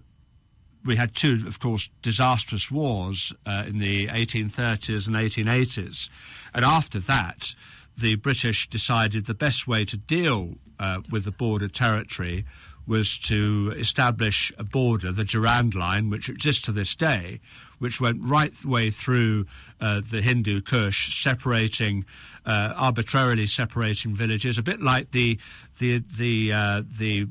we 0.85 0.97
had 0.97 1.15
two, 1.15 1.45
of 1.47 1.61
course, 1.61 1.89
disastrous 2.03 2.69
wars 2.69 3.33
uh, 3.47 3.63
in 3.69 3.79
the 3.79 4.09
1830s 4.09 5.07
and 5.07 5.15
1880s. 5.15 6.09
And 6.53 6.65
after 6.65 6.99
that, 6.99 7.55
the 7.99 8.17
British 8.17 8.69
decided 8.69 9.27
the 9.27 9.35
best 9.35 9.69
way 9.69 9.85
to 9.85 9.97
deal 9.97 10.55
uh, 10.79 11.01
with 11.11 11.25
the 11.25 11.33
border 11.33 11.69
territory 11.69 12.45
was 12.87 13.19
to 13.19 13.73
establish 13.77 14.53
a 14.59 14.65
border, 14.65 15.13
the 15.13 15.25
Durand 15.25 15.75
Line, 15.75 16.11
which 16.11 16.29
exists 16.29 16.63
to 16.63 16.73
this 16.73 16.97
day, 16.97 17.41
which 17.79 18.01
went 18.01 18.21
right 18.23 18.53
the 18.53 18.69
way 18.69 18.91
through 18.91 19.47
uh, 19.81 20.01
the 20.11 20.21
Hindu 20.21 20.63
Kush, 20.63 21.23
separating, 21.23 22.05
uh, 22.45 22.73
arbitrarily 22.77 23.47
separating 23.47 24.15
villages, 24.15 24.59
a 24.59 24.63
bit 24.63 24.81
like 24.81 25.11
the 25.13 25.39
the 25.79 26.03
the 26.17 26.53
uh, 26.53 26.83
the 26.99 27.29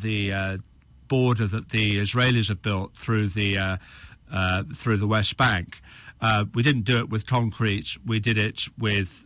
the 0.00 0.32
uh, 0.32 0.58
border 1.08 1.46
that 1.46 1.68
the 1.68 1.98
Israelis 1.98 2.48
have 2.48 2.62
built 2.62 2.94
through 2.96 3.28
the 3.28 3.58
uh, 3.58 3.76
uh, 4.32 4.64
through 4.74 4.96
the 4.96 5.06
West 5.06 5.36
Bank. 5.36 5.80
we 6.54 6.62
didn't 6.62 6.84
do 6.84 6.98
it 6.98 7.10
with 7.10 7.26
concrete; 7.26 7.98
we 8.06 8.18
did 8.18 8.38
it 8.38 8.66
with 8.78 9.24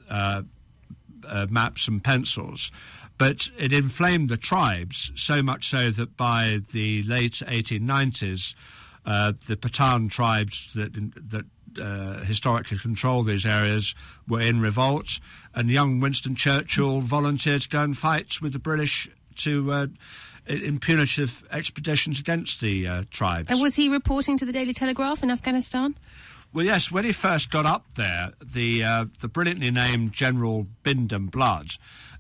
maps 1.49 1.89
and 1.89 2.03
pencils. 2.03 2.71
But 3.19 3.51
it 3.59 3.73
inflamed 3.73 4.31
the 4.31 4.39
tribes 4.39 5.13
so 5.15 5.43
much 5.43 5.69
so 5.69 5.91
that 5.91 6.17
by 6.17 6.61
the 6.73 7.03
late 7.03 7.43
1890s, 7.47 8.55
uh, 9.05 9.33
the 9.47 9.57
Pathan 9.57 10.11
tribes 10.11 10.73
that 10.75 10.93
that 11.31 11.45
uh, 11.81 12.25
historically 12.25 12.79
control 12.79 13.23
these 13.23 13.47
areas 13.47 13.95
were 14.29 14.41
in 14.41 14.61
revolt, 14.61 15.21
and 15.55 15.71
young 15.71 16.01
Winston 16.01 16.35
Churchill 16.35 17.01
volunteered 17.01 17.63
to 17.63 17.69
go 17.69 17.83
and 17.83 17.97
fight 17.97 18.41
with 18.41 18.53
the 18.53 18.59
British 18.59 19.09
to. 19.37 19.73
Uh, 19.73 19.87
in 20.47 20.81
punitive 20.81 21.47
expeditions 21.53 22.19
against 22.19 22.61
the 22.61 22.87
uh, 22.87 23.05
tribes. 23.11 23.49
And 23.51 23.61
was 23.61 23.77
he 23.77 23.89
reporting 23.89 24.37
to 24.39 24.45
the 24.45 24.51
Daily 24.51 24.73
Telegraph 24.73 25.23
in 25.23 25.31
Afghanistan? 25.31 25.95
Well, 26.53 26.65
yes. 26.65 26.91
When 26.91 27.05
he 27.05 27.13
first 27.13 27.51
got 27.51 27.65
up 27.65 27.95
there, 27.95 28.33
the 28.43 28.85
uh, 28.85 29.05
the 29.21 29.29
brilliantly 29.29 29.71
named 29.71 30.13
General 30.13 30.67
Bindon 30.83 31.31
Blood 31.31 31.71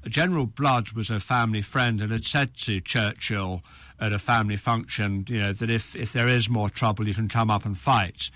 General 0.08 0.46
Blood 0.46 0.92
was 0.92 1.10
a 1.10 1.20
family 1.20 1.60
friend 1.60 2.00
and 2.00 2.10
had 2.10 2.24
said 2.24 2.56
to 2.56 2.80
Churchill 2.80 3.62
at 3.98 4.12
a 4.12 4.18
family 4.18 4.56
function, 4.56 5.26
you 5.28 5.38
know, 5.38 5.52
that 5.52 5.68
if, 5.68 5.94
if 5.94 6.12
there 6.12 6.28
is 6.28 6.48
more 6.48 6.70
trouble, 6.70 7.06
you 7.06 7.14
can 7.14 7.28
come 7.28 7.50
up 7.50 7.66
and 7.66 7.76
fight. 7.76 8.30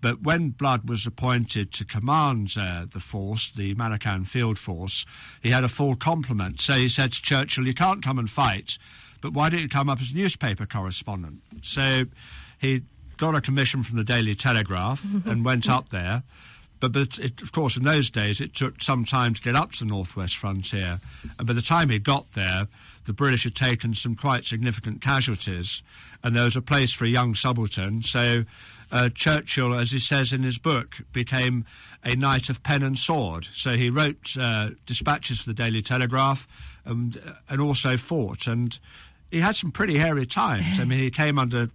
But 0.00 0.22
when 0.22 0.50
Blood 0.50 0.88
was 0.88 1.06
appointed 1.06 1.72
to 1.74 1.84
command 1.84 2.54
uh, 2.58 2.86
the 2.90 3.00
force, 3.00 3.52
the 3.52 3.74
Malakand 3.74 4.26
Field 4.26 4.58
Force, 4.58 5.06
he 5.40 5.50
had 5.50 5.64
a 5.64 5.68
full 5.68 5.94
complement. 5.94 6.60
So 6.60 6.74
he 6.74 6.88
said 6.88 7.12
to 7.12 7.22
Churchill, 7.22 7.66
You 7.66 7.74
can't 7.74 8.02
come 8.02 8.18
and 8.18 8.28
fight, 8.28 8.76
but 9.20 9.32
why 9.32 9.50
don't 9.50 9.62
you 9.62 9.68
come 9.68 9.88
up 9.88 10.00
as 10.00 10.10
a 10.10 10.16
newspaper 10.16 10.66
correspondent? 10.66 11.42
So 11.62 12.04
he 12.58 12.82
got 13.16 13.34
a 13.34 13.40
commission 13.40 13.82
from 13.82 13.96
the 13.96 14.04
Daily 14.04 14.34
Telegraph 14.34 15.04
and 15.26 15.44
went 15.44 15.68
up 15.68 15.88
there. 15.88 16.22
But, 16.80 16.92
but 16.92 17.18
it, 17.18 17.40
of 17.40 17.52
course, 17.52 17.76
in 17.76 17.84
those 17.84 18.10
days, 18.10 18.40
it 18.40 18.54
took 18.54 18.82
some 18.82 19.04
time 19.04 19.32
to 19.34 19.40
get 19.40 19.56
up 19.56 19.72
to 19.72 19.78
the 19.80 19.84
northwest 19.86 20.36
frontier. 20.36 20.98
And 21.38 21.46
by 21.46 21.54
the 21.54 21.62
time 21.62 21.88
he 21.88 21.98
got 21.98 22.30
there, 22.32 22.66
the 23.04 23.12
British 23.12 23.44
had 23.44 23.54
taken 23.54 23.94
some 23.94 24.14
quite 24.14 24.44
significant 24.44 25.00
casualties, 25.00 25.82
and 26.22 26.34
there 26.34 26.44
was 26.44 26.56
a 26.56 26.62
place 26.62 26.92
for 26.92 27.04
a 27.04 27.08
young 27.08 27.34
subaltern. 27.34 28.02
So 28.02 28.44
uh, 28.92 29.08
Churchill, 29.14 29.74
as 29.74 29.92
he 29.92 29.98
says 29.98 30.32
in 30.32 30.42
his 30.42 30.58
book, 30.58 30.98
became 31.12 31.64
a 32.04 32.16
knight 32.16 32.50
of 32.50 32.62
pen 32.62 32.82
and 32.82 32.98
sword. 32.98 33.46
So 33.52 33.72
he 33.76 33.90
wrote 33.90 34.36
uh, 34.38 34.70
dispatches 34.86 35.40
for 35.40 35.50
the 35.50 35.54
Daily 35.54 35.82
Telegraph 35.82 36.46
and, 36.84 37.20
and 37.48 37.60
also 37.60 37.96
fought. 37.96 38.46
And 38.46 38.78
he 39.30 39.40
had 39.40 39.56
some 39.56 39.72
pretty 39.72 39.96
hairy 39.96 40.26
times. 40.26 40.78
I 40.80 40.84
mean, 40.84 40.98
he 40.98 41.10
came 41.10 41.38
under 41.38 41.68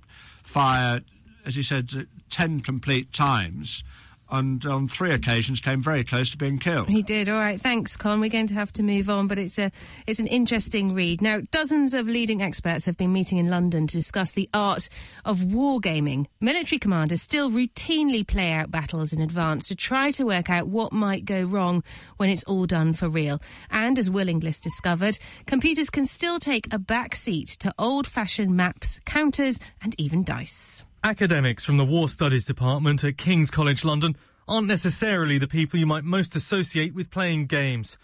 fire, 0.44 1.02
as 1.46 1.56
he 1.56 1.64
said, 1.64 1.92
uh, 1.96 2.04
10 2.30 2.62
complete 2.62 3.12
times 3.14 3.84
and 4.32 4.66
on 4.66 4.88
three 4.88 5.12
occasions 5.12 5.60
came 5.60 5.82
very 5.82 6.04
close 6.04 6.32
to 6.32 6.38
being 6.38 6.60
killed. 6.60 6.88
He 6.88 7.02
did. 7.02 7.30
All 7.30 7.38
right, 7.38 7.60
thanks, 7.60 7.98
Con. 7.98 8.20
We're 8.20 8.30
going 8.30 8.48
to 8.48 8.54
have 8.54 8.72
to 8.74 8.84
move 8.84 9.10
on, 9.10 9.28
but 9.28 9.38
it's 9.38 9.58
a 9.58 9.72
it's 10.08 10.20
an 10.20 10.28
interesting 10.28 10.94
read. 10.94 11.22
Now, 11.22 11.42
dozens 11.52 11.94
of 11.94 12.08
leading 12.08 12.42
experts 12.42 12.86
have 12.86 12.98
been 12.98 13.14
meeting 13.14 13.38
in 13.38 13.50
London 13.50 13.88
to 13.88 13.98
discuss 13.98 14.32
the 14.32 14.50
art 14.54 14.90
of 15.26 15.40
wargaming. 15.40 16.28
Military 16.40 16.80
commanders 16.80 17.22
still 17.22 17.50
routinely 17.50 18.26
play 18.26 18.52
out 18.52 18.72
battles 18.72 19.14
in 19.14 19.22
advance 19.22 19.68
to 19.68 19.76
try 19.76 20.12
to 20.12 20.26
work 20.26 20.50
out 20.50 20.68
what 20.68 20.92
might 20.92 21.26
go 21.26 21.44
wrong 21.44 21.84
when 22.18 22.30
it's 22.30 22.44
all 22.44 22.66
done 22.66 22.94
for 22.94 23.10
real. 23.10 23.42
And 23.72 23.98
as 23.98 24.10
Will 24.10 24.30
Inglis 24.30 24.60
discovered, 24.60 25.18
computers 25.46 25.90
can 25.90 26.06
still 26.06 26.40
take 26.40 26.72
a 26.72 26.80
back 26.80 27.16
seat 27.16 27.50
to 27.60 27.74
old-fashioned 27.80 28.56
maps, 28.56 29.00
counters, 29.06 29.60
and 29.82 29.96
even 30.00 30.24
dice. 30.24 30.84
Academics 31.04 31.64
from 31.64 31.78
the 31.78 31.86
War 31.86 32.10
Studies 32.10 32.44
Department 32.44 33.06
at 33.06 33.18
King's 33.18 33.50
College 33.50 33.86
London 33.86 34.18
aren't 34.50 34.68
necessarily 34.68 35.38
the 35.38 35.48
people 35.48 35.80
you 35.80 35.88
might 35.88 36.04
most 36.04 36.36
associate 36.36 36.94
with 36.94 37.10
playing 37.10 37.46
games. 37.46 37.98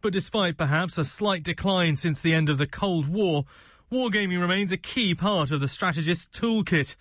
But 0.00 0.12
despite 0.12 0.56
perhaps 0.56 0.96
a 0.96 1.04
slight 1.04 1.42
decline 1.42 1.96
since 1.96 2.22
the 2.22 2.34
end 2.34 2.48
of 2.48 2.58
the 2.58 2.66
Cold 2.68 3.08
War, 3.08 3.46
wargaming 3.90 4.40
remains 4.40 4.70
a 4.70 4.76
key 4.76 5.12
part 5.12 5.50
of 5.50 5.58
the 5.58 5.66
strategist's 5.66 6.40
toolkit. 6.40 6.94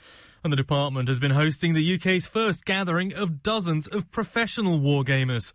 And 0.43 0.51
the 0.51 0.57
department 0.57 1.09
has 1.09 1.19
been 1.19 1.31
hosting 1.31 1.75
the 1.75 1.95
UK's 1.95 2.25
first 2.25 2.65
gathering 2.65 3.13
of 3.13 3.43
dozens 3.43 3.87
of 3.87 4.09
professional 4.09 4.79
wargamers. 4.79 5.53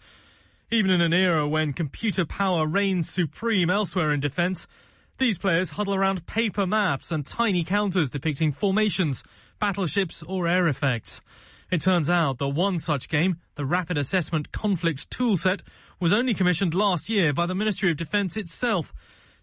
Even 0.71 0.93
in 0.93 1.01
an 1.01 1.13
era 1.13 1.49
when 1.49 1.73
computer 1.73 2.25
power 2.25 2.65
reigns 2.65 3.11
supreme 3.11 3.71
elsewhere 3.71 4.13
in 4.13 4.21
defence, 4.21 4.69
these 5.19 5.37
players 5.37 5.71
huddle 5.71 5.95
around 5.95 6.27
paper 6.27 6.67
maps 6.67 7.11
and 7.11 7.27
tiny 7.27 7.65
counters 7.65 8.09
depicting 8.09 8.53
formations, 8.53 9.25
battleships, 9.61 10.23
or 10.25 10.49
air 10.49 10.67
effects. 10.67 11.21
It 11.71 11.81
turns 11.83 12.11
out 12.11 12.39
that 12.39 12.49
one 12.49 12.81
such 12.81 13.09
game, 13.09 13.37
the 13.55 13.65
Rapid 13.65 13.97
Assessment 13.97 14.51
Conflict 14.51 15.09
Toolset, 15.11 15.61
was 16.01 16.13
only 16.13 16.35
commissioned 16.35 16.75
last 16.75 17.09
year 17.09 17.33
by 17.33 17.47
the 17.47 17.55
Ministry 17.55 17.91
of 17.93 17.97
Defence 17.97 18.37
itself. 18.37 18.93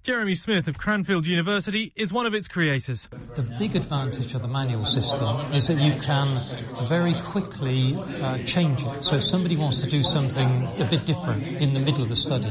Jeremy 0.03 0.36
Smith 0.36 0.67
of 0.67 0.77
Cranfield 0.77 1.27
University 1.27 1.91
is 1.95 2.13
one 2.13 2.25
of 2.25 2.34
its 2.34 2.47
creators. 2.47 3.10
The 3.36 3.43
big 3.60 3.75
advantage 3.75 4.34
of 4.36 4.41
the 4.41 4.47
manual 4.47 4.86
system 4.86 5.39
is 5.53 5.67
that 5.67 5.80
you 5.80 5.99
can 5.99 6.39
very 6.88 7.13
quickly 7.21 7.95
uh, 8.21 8.38
change 8.43 8.84
it. 8.84 9.03
So 9.03 9.17
if 9.17 9.23
somebody 9.23 9.58
wants 9.58 9.82
to 9.84 9.89
do 9.89 10.03
something 10.03 10.67
a 10.80 10.86
bit 10.86 11.06
different 11.06 11.62
in 11.62 11.73
the 11.73 11.80
middle 11.82 12.03
of 12.03 12.10
the 12.10 12.15
study, 12.15 12.47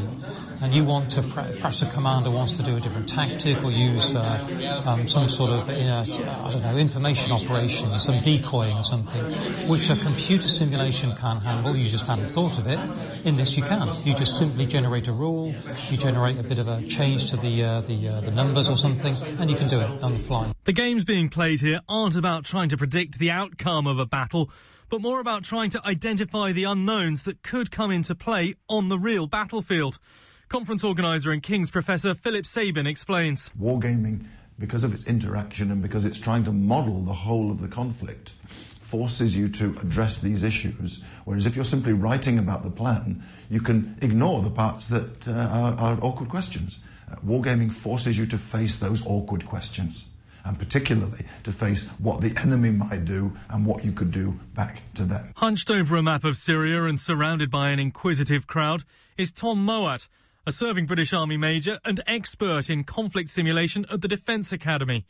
and 0.62 0.74
you 0.74 0.84
want 0.84 1.10
to, 1.12 1.22
perhaps 1.22 1.82
a 1.82 1.86
commander 1.86 2.30
wants 2.30 2.52
to 2.54 2.62
do 2.62 2.76
a 2.76 2.80
different 2.80 3.08
tactic 3.08 3.62
or 3.62 3.70
use 3.70 4.14
uh, 4.14 4.82
um, 4.86 5.06
some 5.06 5.28
sort 5.28 5.50
of, 5.50 5.68
I 5.68 6.50
don't 6.50 6.62
know, 6.62 6.76
information 6.76 7.32
operation, 7.32 7.98
some 7.98 8.20
decoying 8.22 8.76
or 8.76 8.84
something, 8.84 9.22
which 9.68 9.90
a 9.90 9.96
computer 9.96 10.48
simulation 10.48 11.14
can't 11.16 11.42
handle. 11.42 11.76
You 11.76 11.88
just 11.88 12.06
hadn't 12.06 12.28
thought 12.28 12.58
of 12.58 12.66
it. 12.66 12.78
In 13.26 13.36
this, 13.36 13.56
you 13.56 13.62
can. 13.62 13.88
You 14.04 14.14
just 14.14 14.38
simply 14.38 14.66
generate 14.66 15.08
a 15.08 15.12
rule, 15.12 15.54
you 15.90 15.96
generate 15.96 16.38
a 16.38 16.42
bit 16.42 16.58
of 16.58 16.68
a 16.68 16.82
change 16.86 17.30
to 17.30 17.36
the 17.36 17.64
uh, 17.64 17.80
the, 17.82 18.08
uh, 18.08 18.20
the 18.20 18.30
numbers 18.30 18.68
or 18.68 18.76
something, 18.76 19.14
and 19.38 19.50
you 19.50 19.56
can 19.56 19.68
do 19.68 19.80
it 19.80 20.02
on 20.02 20.12
the 20.12 20.18
fly. 20.18 20.50
The 20.64 20.72
games 20.72 21.04
being 21.04 21.28
played 21.28 21.60
here 21.60 21.80
aren't 21.88 22.16
about 22.16 22.44
trying 22.44 22.68
to 22.70 22.76
predict 22.76 23.18
the 23.18 23.30
outcome 23.30 23.86
of 23.86 23.98
a 23.98 24.06
battle 24.06 24.50
but 24.88 25.00
more 25.00 25.20
about 25.20 25.42
trying 25.42 25.70
to 25.70 25.84
identify 25.84 26.52
the 26.52 26.64
unknowns 26.64 27.24
that 27.24 27.42
could 27.42 27.70
come 27.70 27.90
into 27.90 28.14
play 28.14 28.54
on 28.68 28.88
the 28.88 28.98
real 28.98 29.26
battlefield. 29.26 29.98
Conference 30.48 30.84
organiser 30.84 31.32
and 31.32 31.42
King's 31.42 31.70
Professor 31.70 32.14
Philip 32.14 32.46
Sabin 32.46 32.86
explains. 32.86 33.50
Wargaming, 33.60 34.26
because 34.60 34.84
of 34.84 34.94
its 34.94 35.04
interaction 35.08 35.72
and 35.72 35.82
because 35.82 36.04
it's 36.04 36.20
trying 36.20 36.44
to 36.44 36.52
model 36.52 37.02
the 37.02 37.12
whole 37.12 37.50
of 37.50 37.60
the 37.60 37.66
conflict, 37.66 38.30
forces 38.78 39.36
you 39.36 39.48
to 39.48 39.74
address 39.80 40.20
these 40.20 40.44
issues. 40.44 41.02
Whereas 41.24 41.46
if 41.46 41.56
you're 41.56 41.64
simply 41.64 41.94
writing 41.94 42.38
about 42.38 42.62
the 42.62 42.70
plan, 42.70 43.24
you 43.50 43.60
can 43.60 43.98
ignore 44.00 44.40
the 44.40 44.50
parts 44.50 44.86
that 44.86 45.26
uh, 45.26 45.32
are, 45.32 45.72
are, 45.74 45.98
awkward 46.00 46.28
questions. 46.28 46.78
Uh, 47.10 47.16
wargaming 47.16 47.72
forces 47.72 48.16
you 48.16 48.26
to 48.26 48.38
face 48.38 48.78
those 48.78 49.04
awkward 49.04 49.44
questions. 49.46 50.12
And 50.44 50.56
particularly 50.56 51.26
to 51.42 51.50
face 51.50 51.88
what 51.98 52.20
the 52.20 52.40
enemy 52.40 52.70
might 52.70 53.04
do 53.04 53.36
and 53.50 53.66
what 53.66 53.84
you 53.84 53.90
could 53.90 54.12
do 54.12 54.38
back 54.54 54.82
to 54.94 55.02
them. 55.02 55.32
Hunched 55.38 55.72
over 55.72 55.96
a 55.96 56.02
map 56.04 56.22
of 56.22 56.36
Syria 56.36 56.84
and 56.84 57.00
surrounded 57.00 57.50
by 57.50 57.70
an 57.70 57.80
inquisitive 57.80 58.46
crowd 58.46 58.84
is 59.18 59.32
Tom 59.32 59.66
Mouat, 59.66 60.06
a 60.48 60.52
serving 60.52 60.86
British 60.86 61.12
Army 61.12 61.36
major 61.36 61.80
and 61.84 62.00
expert 62.06 62.70
in 62.70 62.84
conflict 62.84 63.28
simulation 63.28 63.84
at 63.90 64.00
the 64.00 64.06
Defence 64.06 64.52
Academy. 64.52 65.04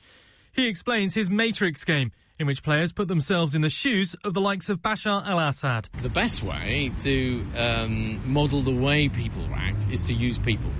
He 0.50 0.66
explains 0.66 1.12
his 1.14 1.28
Matrix 1.28 1.84
game, 1.84 2.12
in 2.38 2.46
which 2.46 2.62
players 2.62 2.90
put 2.90 3.08
themselves 3.08 3.54
in 3.54 3.60
the 3.60 3.68
shoes 3.68 4.14
of 4.24 4.32
the 4.32 4.40
likes 4.40 4.70
of 4.70 4.80
Bashar 4.80 5.26
al 5.26 5.38
Assad. 5.38 5.90
The 6.00 6.08
best 6.08 6.42
way 6.42 6.90
to 7.00 7.46
um, 7.54 8.32
model 8.32 8.62
the 8.62 8.74
way 8.74 9.10
people 9.10 9.46
act 9.54 9.86
is 9.90 10.06
to 10.06 10.14
use 10.14 10.38
people. 10.38 10.70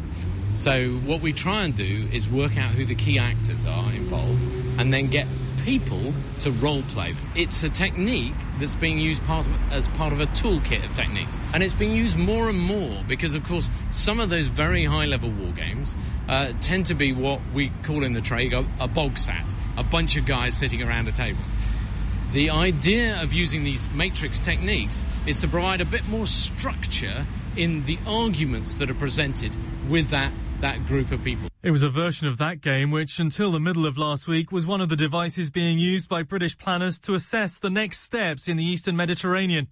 So, 0.55 0.93
what 1.05 1.21
we 1.21 1.35
try 1.35 1.65
and 1.65 1.75
do 1.75 2.09
is 2.11 2.27
work 2.27 2.57
out 2.57 2.71
who 2.71 2.87
the 2.87 2.95
key 2.95 3.19
actors 3.19 3.67
are 3.67 3.93
involved 3.93 4.43
and 4.79 4.91
then 4.91 5.09
get 5.09 5.27
people 5.67 6.15
to 6.39 6.53
role 6.53 6.83
play. 6.83 7.13
It's 7.35 7.65
a 7.65 7.69
technique 7.69 8.37
that's 8.61 8.77
being 8.77 9.01
used 9.01 9.23
part 9.25 9.49
of, 9.49 9.73
as 9.73 9.89
part 9.89 10.13
of 10.13 10.21
a 10.21 10.27
toolkit 10.27 10.87
of 10.87 10.93
techniques. 10.93 11.41
And 11.53 11.61
it's 11.61 11.75
being 11.75 11.91
used 11.91 12.17
more 12.17 12.49
and 12.49 12.59
more 12.59 13.03
because, 13.09 13.35
of 13.35 13.43
course, 13.43 13.69
some 13.91 14.21
of 14.21 14.31
those 14.31 14.47
very 14.47 14.85
high 14.85 15.07
level 15.07 15.29
war 15.29 15.51
games 15.51 15.97
uh, 16.29 16.53
tend 16.61 16.87
to 16.87 16.95
be 16.95 17.13
what 17.13 17.41
we 17.53 17.73
call 17.83 18.05
in 18.05 18.13
the 18.13 18.21
trade 18.21 18.55
a, 18.55 18.65
a 18.79 18.87
bog 18.87 19.19
sat, 19.19 19.53
a 19.77 19.83
bunch 19.83 20.17
of 20.17 20.25
guys 20.25 20.57
sitting 20.57 20.85
around 20.85 21.09
a 21.09 21.13
table. 21.13 21.43
The 22.33 22.51
idea 22.51 23.21
of 23.21 23.33
using 23.33 23.65
these 23.65 23.89
matrix 23.91 24.39
techniques 24.39 25.03
is 25.27 25.41
to 25.41 25.49
provide 25.49 25.81
a 25.81 25.85
bit 25.85 26.07
more 26.07 26.27
structure 26.27 27.27
in 27.57 27.85
the 27.87 27.99
arguments 28.07 28.79
that 28.79 28.89
are 28.89 28.95
presented 28.95 29.57
with 29.89 30.11
that 30.11 30.33
that 30.61 30.87
group 30.87 31.13
of 31.13 31.23
people. 31.23 31.49
It 31.67 31.73
was 31.73 31.83
a 31.83 31.91
version 31.91 32.29
of 32.29 32.39
that 32.39 32.61
game 32.61 32.93
which, 32.93 33.19
until 33.19 33.51
the 33.51 33.59
middle 33.59 33.87
of 33.87 33.99
last 33.99 34.29
week, 34.29 34.53
was 34.53 34.69
one 34.69 34.81
of 34.81 34.89
the 34.89 34.95
devices 34.95 35.51
being 35.51 35.81
used 35.81 36.09
by 36.09 36.23
British 36.23 36.57
planners 36.57 36.97
to 37.01 37.15
assess 37.17 37.59
the 37.59 37.71
next 37.71 38.05
steps 38.05 38.47
in 38.47 38.57
the 38.57 38.65
Eastern 38.65 38.95
Mediterranean. 38.95 39.67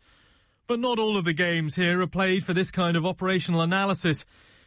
But 0.66 0.80
not 0.80 0.98
all 0.98 1.16
of 1.16 1.24
the 1.24 1.32
games 1.32 1.76
here 1.76 2.00
are 2.00 2.08
played 2.08 2.42
for 2.42 2.52
this 2.52 2.72
kind 2.72 2.96
of 2.96 3.06
operational 3.06 3.60
analysis. 3.60 4.24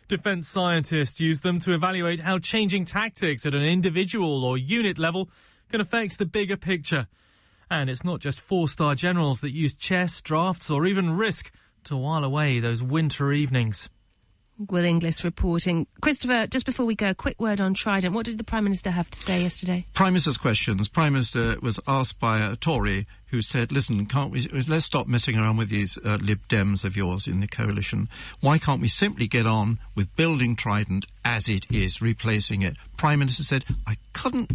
Defence 0.08 0.48
scientists 0.48 1.20
use 1.20 1.42
them 1.42 1.60
to 1.60 1.74
evaluate 1.74 2.22
how 2.22 2.40
changing 2.40 2.86
tactics 2.86 3.46
at 3.46 3.54
an 3.54 3.62
individual 3.62 4.46
or 4.46 4.58
unit 4.58 4.98
level 4.98 5.30
can 5.70 5.82
affect 5.82 6.20
the 6.20 6.26
bigger 6.26 6.56
picture. 6.56 7.10
And 7.70 7.90
it's 7.90 8.06
not 8.06 8.22
just 8.22 8.40
four 8.40 8.70
star 8.70 8.96
generals 8.96 9.42
that 9.42 9.52
use 9.52 9.76
chess, 9.76 10.22
drafts, 10.22 10.70
or 10.70 10.86
even 10.86 11.12
risk 11.12 11.52
to 11.84 11.98
while 11.98 12.24
away 12.24 12.62
those 12.62 12.82
winter 12.82 13.34
evenings. 13.34 13.90
Will 14.58 14.86
Inglis 14.86 15.24
reporting. 15.24 15.88
Christopher, 16.02 16.48
just 16.48 16.66
before 16.66 16.86
we 16.86 16.96
go, 16.96 17.12
a 17.12 17.16
quick 17.16 17.40
word 17.40 17.62
on 17.62 17.74
Trident. 17.74 18.14
What 18.14 18.26
did 18.26 18.38
the 18.38 18.44
Prime 18.44 18.64
Minister 18.64 18.92
have 18.92 19.10
to 19.12 19.20
say 19.20 19.42
yesterday? 19.42 19.86
Prime 19.94 20.14
Minister's 20.14 20.38
questions. 20.38 20.88
Prime 20.90 21.14
Minister 21.14 21.58
was 21.62 21.80
asked 21.88 22.20
by 22.20 22.40
a 22.40 22.56
Tory 22.56 23.08
who 23.28 23.42
said, 23.42 23.72
listen, 23.72 24.06
can't 24.06 24.32
we, 24.32 24.48
let's 24.68 24.86
stop 24.86 25.08
messing 25.08 25.38
around 25.38 25.58
with 25.58 25.70
these 25.70 25.98
uh, 26.04 26.18
Lib 26.22 26.48
Dems 26.48 26.84
of 26.84 26.96
yours 26.96 27.28
in 27.28 27.40
the 27.40 27.48
coalition. 27.48 28.10
Why 28.40 28.58
can't 28.58 28.82
we 28.82 28.88
simply 28.88 29.28
get 29.28 29.46
on 29.46 29.80
with 29.96 30.16
building 30.16 30.56
Trident 30.56 31.06
as 31.24 31.48
it 31.48 31.70
is, 31.72 32.02
replacing 32.02 32.62
it? 32.62 32.78
Prime 32.96 33.20
Minister 33.20 33.44
said, 33.44 33.66
I 33.86 33.98
couldn't 34.14 34.52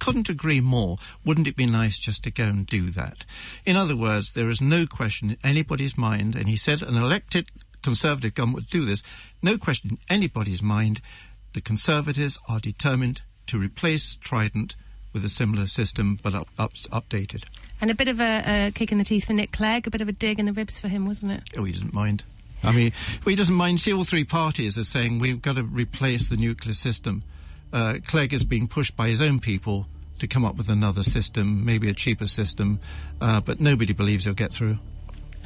couldn't 0.00 0.28
agree 0.28 0.60
more. 0.60 0.98
Wouldn't 1.24 1.46
it 1.46 1.56
be 1.56 1.64
nice 1.64 1.96
just 1.96 2.22
to 2.24 2.30
go 2.30 2.44
and 2.44 2.66
do 2.66 2.90
that? 2.90 3.24
In 3.64 3.74
other 3.74 3.96
words, 3.96 4.32
there 4.32 4.50
is 4.50 4.60
no 4.60 4.86
question 4.86 5.30
in 5.30 5.38
anybody's 5.42 5.96
mind, 5.96 6.36
and 6.36 6.46
he 6.46 6.56
said 6.56 6.82
an 6.82 6.96
elected 6.96 7.48
Conservative 7.84 8.34
government 8.34 8.56
would 8.56 8.70
do 8.70 8.84
this. 8.84 9.02
No 9.42 9.56
question 9.58 9.90
in 9.90 9.98
anybody's 10.08 10.62
mind, 10.62 11.00
the 11.52 11.60
Conservatives 11.60 12.38
are 12.48 12.58
determined 12.58 13.20
to 13.46 13.58
replace 13.58 14.16
Trident 14.16 14.74
with 15.12 15.24
a 15.24 15.28
similar 15.28 15.66
system 15.66 16.18
but 16.22 16.34
up, 16.34 16.48
up, 16.58 16.72
updated. 16.90 17.44
And 17.80 17.90
a 17.90 17.94
bit 17.94 18.08
of 18.08 18.20
a, 18.20 18.42
a, 18.46 18.72
kick 18.72 18.90
in 18.90 18.98
the 18.98 19.04
teeth 19.04 19.26
for 19.26 19.34
Nick 19.34 19.52
Clegg, 19.52 19.86
a 19.86 19.90
bit 19.90 20.00
of 20.00 20.08
a 20.08 20.12
dig 20.12 20.40
in 20.40 20.46
the 20.46 20.52
ribs 20.52 20.80
for 20.80 20.88
him, 20.88 21.06
wasn't 21.06 21.32
it? 21.32 21.42
Oh, 21.56 21.64
he 21.64 21.72
doesn't 21.72 21.92
mind. 21.92 22.24
I 22.64 22.72
mean, 22.72 22.92
well, 23.24 23.30
he 23.30 23.36
doesn't 23.36 23.54
mind. 23.54 23.80
See, 23.80 23.92
all 23.92 24.04
three 24.04 24.24
parties 24.24 24.78
are 24.78 24.84
saying 24.84 25.18
we've 25.18 25.42
got 25.42 25.56
to 25.56 25.62
replace 25.62 26.28
the 26.28 26.36
nuclear 26.36 26.74
system. 26.74 27.22
uh, 27.72 27.98
Clegg 28.06 28.32
is 28.32 28.44
being 28.44 28.66
pushed 28.66 28.96
by 28.96 29.08
his 29.08 29.20
own 29.20 29.38
people 29.38 29.86
to 30.18 30.26
come 30.26 30.44
up 30.44 30.56
with 30.56 30.70
another 30.70 31.02
system, 31.02 31.64
maybe 31.64 31.88
a 31.90 31.94
cheaper 31.94 32.26
system, 32.26 32.80
uh, 33.20 33.40
but 33.40 33.60
nobody 33.60 33.92
believes 33.92 34.24
he'll 34.24 34.34
get 34.34 34.52
through. 34.52 34.78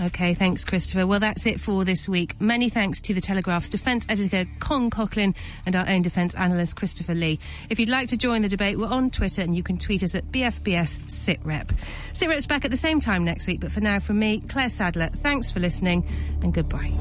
Okay, 0.01 0.33
thanks, 0.35 0.65
Christopher. 0.65 1.07
Well, 1.09 1.19
that's 1.19 1.45
it 1.45 1.59
for 1.61 1.85
this 1.85 2.09
week. 2.09 2.41
Many 2.41 2.69
thanks 2.69 3.01
to 3.03 3.15
the 3.15 3.21
Telegraph's 3.21 3.69
defence 3.69 4.07
editor, 4.09 4.49
Con 4.61 4.91
Coughlin, 4.91 5.35
and 5.67 5.75
our 5.75 5.89
own 5.89 6.03
defence 6.03 6.37
analyst, 6.37 6.77
Christopher 6.77 7.15
Lee. 7.15 7.41
If 7.69 7.81
you'd 7.81 7.89
like 7.89 8.09
to 8.11 8.17
join 8.17 8.43
the 8.43 8.49
debate, 8.49 8.79
we're 8.79 8.87
on 8.87 9.11
Twitter 9.11 9.43
and 9.43 9.57
you 9.57 9.65
can 9.65 9.77
tweet 9.77 10.05
us 10.05 10.15
at 10.15 10.31
BFBS 10.31 11.01
SitRep. 11.09 11.71
SitRep's 12.13 12.47
back 12.47 12.65
at 12.65 12.71
the 12.71 12.77
same 12.77 13.01
time 13.01 13.25
next 13.25 13.49
week, 13.49 13.59
but 13.59 13.73
for 13.73 13.81
now, 13.81 13.99
from 13.99 14.21
me, 14.21 14.41
Claire 14.49 14.69
Sadler, 14.69 15.09
thanks 15.17 15.51
for 15.51 15.59
listening 15.59 16.07
and 16.43 16.55
goodbye. 16.55 16.93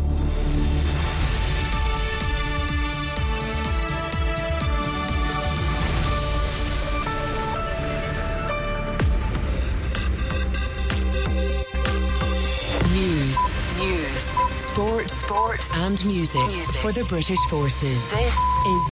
News, 13.78 14.24
sport, 14.62 15.10
sport, 15.10 15.70
and 15.78 16.04
music, 16.06 16.46
music. 16.48 16.76
for 16.82 16.92
the 16.92 17.04
British 17.06 17.40
forces. 17.50 18.10
This 18.12 18.38
is 18.68 18.84